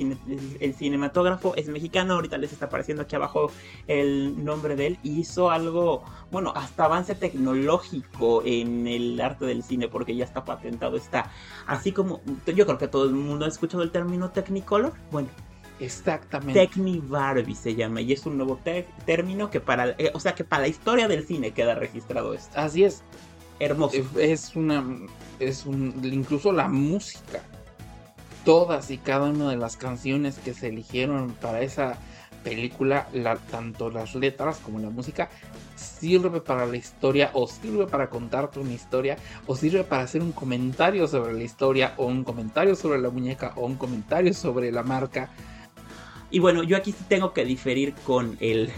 [0.59, 3.51] el, cinematógrafo es mexicano, ahorita les está apareciendo aquí abajo
[3.87, 4.99] el nombre de él.
[5.01, 10.45] Y hizo algo, bueno, hasta avance tecnológico en el arte del cine, porque ya está
[10.45, 11.31] patentado, está.
[11.65, 14.93] Así como, yo creo que todo el mundo ha escuchado el término Technicolor.
[15.11, 15.29] Bueno,
[15.79, 16.59] Exactamente.
[16.59, 18.59] Techni Barbie se llama y es un nuevo
[19.05, 22.57] término que para, eh, o sea que para la historia del cine queda registrado esto.
[22.57, 23.03] Así es.
[23.59, 23.97] Hermoso.
[24.19, 24.83] Es una.
[25.39, 26.01] Es un.
[26.03, 27.41] Incluso la música.
[28.45, 31.97] Todas y cada una de las canciones que se eligieron para esa
[32.43, 35.29] película, la, tanto las letras como la música,
[35.75, 40.33] sirve para la historia o sirve para contarte una historia o sirve para hacer un
[40.33, 44.83] comentario sobre la historia o un comentario sobre la muñeca o un comentario sobre la
[44.83, 45.29] marca.
[46.29, 48.71] Y bueno, yo aquí sí tengo que diferir con el.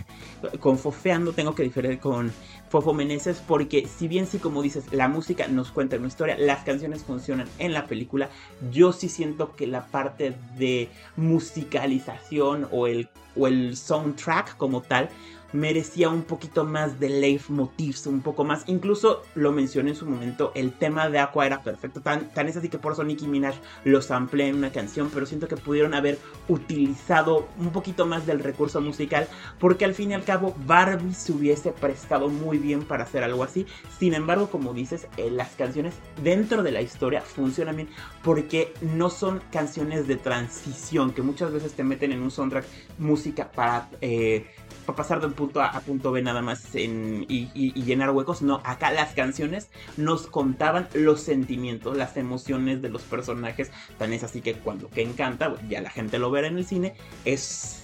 [0.59, 2.32] Con Fofeando, tengo que diferir con
[2.70, 6.63] Fofo Meneses, porque si bien sí, como dices, la música nos cuenta una historia, las
[6.63, 8.30] canciones funcionan en la película,
[8.72, 15.09] yo sí siento que la parte de musicalización o el, o el soundtrack como tal
[15.56, 18.64] merecía un poquito más de leitmotivs, un poco más.
[18.68, 22.01] Incluso lo mencioné en su momento, el tema de Aqua era perfecto.
[22.01, 25.26] Tan, tan es así que por eso Nicki Minaj lo samplé en una canción, pero
[25.26, 29.28] siento que pudieron haber utilizado un poquito más del recurso musical,
[29.60, 33.43] porque al fin y al cabo Barbie se hubiese prestado muy bien para hacer algo
[33.43, 33.66] así.
[33.97, 37.89] Sin embargo, como dices, eh, las canciones dentro de la historia funcionan bien
[38.24, 42.66] porque no son canciones de transición que muchas veces te meten en un soundtrack
[42.97, 44.47] música para eh,
[44.86, 48.41] para pasar de un punto A a punto B nada más y, llenar huecos.
[48.41, 53.71] No, acá las canciones nos contaban los sentimientos, las emociones de los personajes.
[53.97, 56.95] Tan es así que cuando que encanta, ya la gente lo verá en el cine,
[57.25, 57.81] es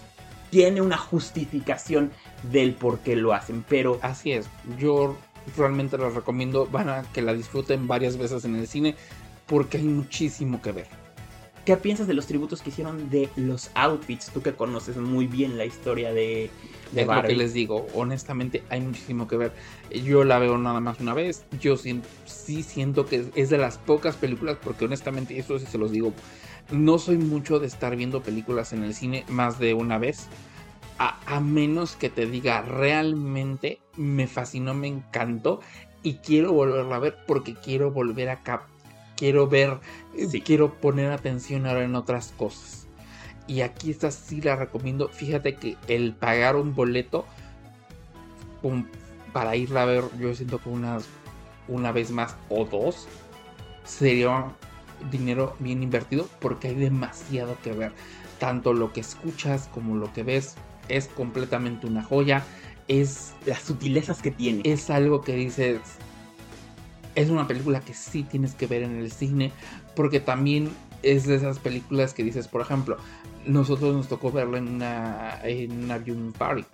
[0.50, 2.12] tiene una justificación
[2.52, 3.64] del por qué lo hacen.
[3.68, 4.48] Pero así es,
[4.78, 5.16] yo
[5.58, 8.96] realmente les recomiendo, van a que la disfruten varias veces en el cine
[9.48, 11.01] porque hay muchísimo que ver.
[11.72, 14.30] ¿Qué piensas de los tributos que hicieron de los outfits?
[14.34, 16.50] Tú que conoces muy bien la historia de,
[16.92, 19.54] de es lo que les digo, honestamente hay muchísimo que ver.
[19.90, 21.46] Yo la veo nada más una vez.
[21.62, 25.78] Yo sí, sí siento que es de las pocas películas, porque honestamente, eso sí se
[25.78, 26.12] los digo,
[26.72, 30.28] no soy mucho de estar viendo películas en el cine más de una vez.
[30.98, 35.62] A, a menos que te diga realmente me fascinó, me encantó
[36.04, 38.64] y quiero volverla a ver porque quiero volver a cap
[39.22, 39.78] quiero ver,
[40.18, 42.88] eh, quiero poner atención ahora en otras cosas.
[43.46, 45.10] Y aquí esta sí la recomiendo.
[45.10, 47.28] Fíjate que el pagar un boleto
[49.32, 51.06] para irla a ver, yo siento que unas,
[51.68, 53.08] una vez más o dos
[53.84, 54.52] sería
[55.12, 57.92] dinero bien invertido porque hay demasiado que ver.
[58.40, 60.56] Tanto lo que escuchas como lo que ves
[60.90, 62.44] es completamente una joya.
[62.88, 64.64] Es las sutilezas que tiene.
[64.66, 65.80] Es algo que dices,
[67.16, 69.52] es una película que sí tienes que ver en el cine,
[69.96, 70.70] porque también
[71.04, 72.98] es de esas películas que dices, por ejemplo,
[73.46, 76.66] nosotros nos tocó verla en una, en una viewing party.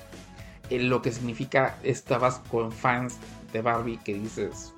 [0.69, 3.17] Eh, lo que significa, estabas con fans
[3.53, 4.73] de Barbie que dices...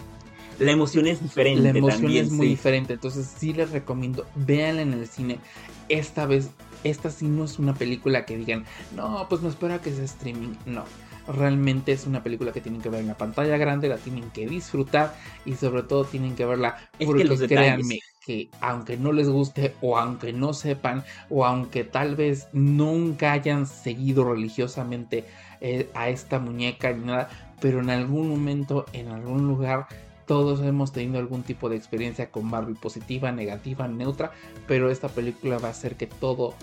[0.60, 1.62] La emoción es diferente.
[1.62, 5.40] La emoción es muy diferente, entonces sí les recomiendo, véanla en el cine.
[5.88, 6.50] Esta vez,
[6.84, 10.56] esta sí no es una película que digan, no, pues me espera que sea streaming.
[10.66, 10.84] No,
[11.30, 14.48] realmente es una película que tienen que ver en la pantalla grande, la tienen que
[14.48, 15.16] disfrutar
[15.46, 19.98] y sobre todo tienen que verla porque que créanme que aunque no les guste o
[19.98, 25.26] aunque no sepan o aunque tal vez nunca hayan seguido religiosamente
[25.62, 27.30] eh, a esta muñeca ni nada,
[27.62, 29.88] pero en algún momento, en algún lugar,
[30.26, 34.32] todos hemos tenido algún tipo de experiencia con Barbie positiva, negativa, neutra,
[34.68, 36.54] pero esta película va a hacer que todo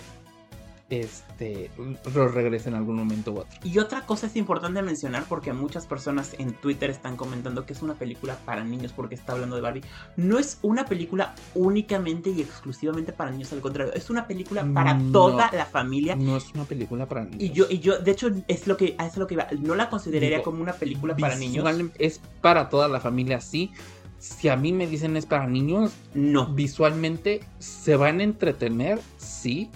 [0.89, 1.69] este,
[2.15, 3.59] lo regrese en algún momento u otro.
[3.65, 7.83] Y otra cosa es importante mencionar porque muchas personas en Twitter están comentando que es
[7.83, 9.83] una película para niños porque está hablando de Barbie.
[10.17, 14.99] No es una película únicamente y exclusivamente para niños, al contrario, es una película para
[15.13, 16.15] toda la familia.
[16.15, 17.43] No es una película para niños.
[17.43, 19.49] Y yo, y yo de hecho, es lo que, es lo que iba.
[19.61, 21.67] No la consideraría como una película para niños.
[21.99, 23.73] Es para toda la familia, sí
[24.19, 26.47] si a mí me dicen es para niños, no.
[26.47, 29.71] Visualmente se van a entretener, sí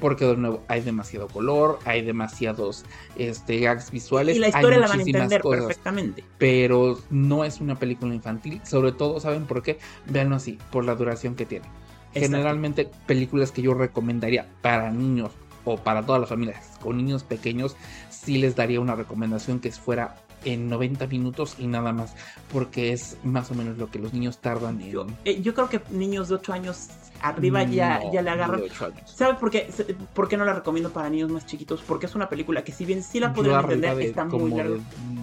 [0.00, 2.84] porque de nuevo hay demasiado color, hay demasiados
[3.16, 4.36] este, gags visuales.
[4.36, 6.24] Y la historia la van a entender perfectamente.
[6.38, 9.78] Pero no es una película infantil, sobre todo, ¿saben por qué?
[10.06, 11.66] Veanlo así, por la duración que tiene.
[12.12, 15.30] Generalmente películas que yo recomendaría para niños
[15.64, 17.76] o para todas las familias con niños pequeños,
[18.08, 22.14] sí les daría una recomendación que fuera en 90 minutos y nada más,
[22.52, 24.90] porque es más o menos lo que los niños tardan en...
[24.90, 26.88] Yo, eh, yo creo que niños de 8 años
[27.22, 28.62] arriba ya, ya le agarran.
[29.04, 29.68] ¿Sabes por qué?
[30.14, 31.82] por qué no la recomiendo para niños más chiquitos?
[31.86, 34.78] Porque es una película que si bien sí la pueden entender, está muy larga.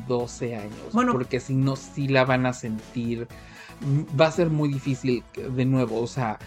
[0.08, 0.94] 12 años.
[0.94, 3.28] Bueno, porque si no, sí la van a sentir.
[4.20, 6.40] Va a ser muy difícil, de nuevo, o sea,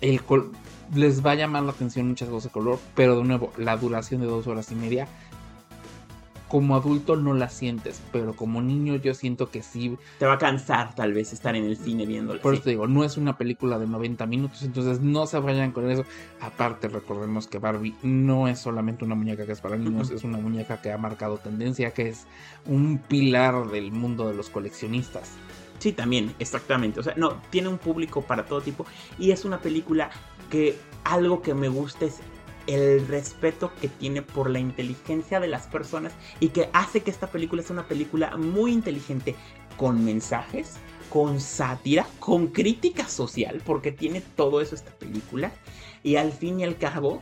[0.00, 0.20] el
[0.94, 4.20] les va a llamar la atención muchas cosas de color, pero de nuevo, la duración
[4.20, 5.06] de dos horas y media
[6.48, 9.96] como adulto no la sientes, pero como niño yo siento que sí.
[10.18, 12.40] Te va a cansar tal vez estar en el cine viéndola.
[12.40, 15.72] Por eso te digo, no es una película de 90 minutos, entonces no se vayan
[15.72, 16.04] con eso.
[16.40, 20.38] Aparte, recordemos que Barbie no es solamente una muñeca que es para niños, es una
[20.38, 22.26] muñeca que ha marcado tendencia, que es
[22.66, 25.32] un pilar del mundo de los coleccionistas.
[25.78, 26.98] Sí, también, exactamente.
[26.98, 28.86] O sea, no, tiene un público para todo tipo
[29.18, 30.10] y es una película
[30.50, 32.20] que algo que me gusta es
[32.68, 37.26] el respeto que tiene por la inteligencia de las personas y que hace que esta
[37.26, 39.34] película sea una película muy inteligente
[39.76, 40.74] con mensajes,
[41.08, 45.50] con sátira, con crítica social, porque tiene todo eso esta película.
[46.02, 47.20] Y al fin y al cabo,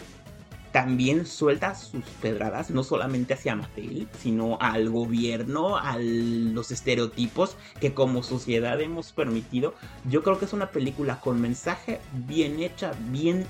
[0.72, 7.94] también suelta sus pedradas, no solamente hacia Mattel, sino al gobierno, a los estereotipos que
[7.94, 9.74] como sociedad hemos permitido.
[10.10, 13.46] Yo creo que es una película con mensaje bien hecha, bien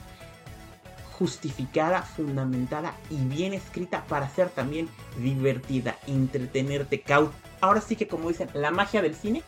[1.19, 4.89] justificada, fundamentada y bien escrita para ser también
[5.19, 7.33] divertida, entretenerte, caut.
[7.61, 9.43] Ahora sí que como dicen, la magia del cine,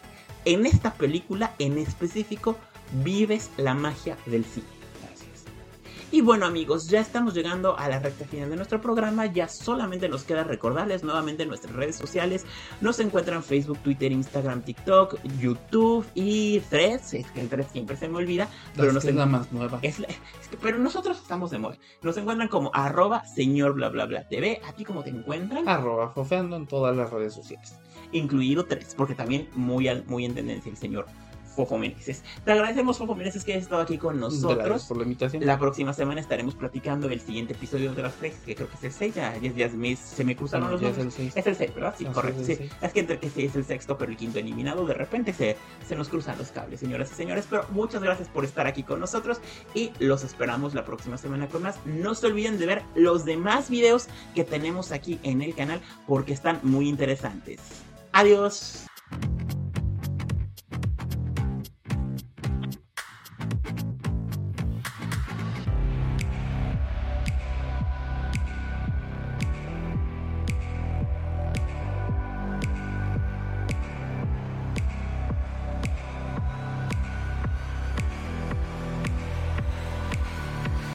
[0.45, 2.57] en esta película en específico
[3.05, 4.78] vives la magia del cine.
[6.11, 10.09] Y bueno amigos, ya estamos llegando a la recta final de nuestro programa, ya solamente
[10.09, 12.47] nos queda recordarles nuevamente nuestras redes sociales,
[12.81, 18.09] nos encuentran Facebook, Twitter, Instagram, TikTok, YouTube y Threads, es que el Threads siempre se
[18.09, 19.83] me olvida, pero es la más nueva.
[20.63, 24.73] pero nosotros estamos de moda, nos encuentran como arroba señor bla bla bla TV, ¿a
[24.73, 25.69] ti cómo te encuentran?
[25.69, 27.77] Arroba fofeando en todas las redes sociales.
[28.13, 31.05] Incluido tres, porque también muy, muy en tendencia el señor
[31.59, 32.23] Fofo Meneses.
[32.45, 34.65] Te agradecemos, Fofo Meneses, que hayas estado aquí con nosotros.
[34.65, 35.45] Gracias por la invitación.
[35.45, 38.85] La próxima semana estaremos platicando el siguiente episodio de las tres, que creo que es
[38.85, 40.93] el 6, ya, ya, se me cruzaron los dos.
[40.93, 41.33] Es el 6.
[41.35, 41.95] Es el 6, ¿verdad?
[41.99, 42.43] Sí, correcto.
[42.43, 42.71] Es, sí.
[42.81, 45.57] es que entre que sí es el sexto, pero el quinto eliminado, de repente se,
[45.85, 47.49] se nos cruzan los cables, señoras y señores.
[47.51, 49.41] Pero muchas gracias por estar aquí con nosotros
[49.75, 51.85] y los esperamos la próxima semana con más.
[51.87, 56.33] No se olviden de ver los demás videos que tenemos aquí en el canal porque
[56.33, 57.59] están muy interesantes.
[58.13, 58.85] Adiós.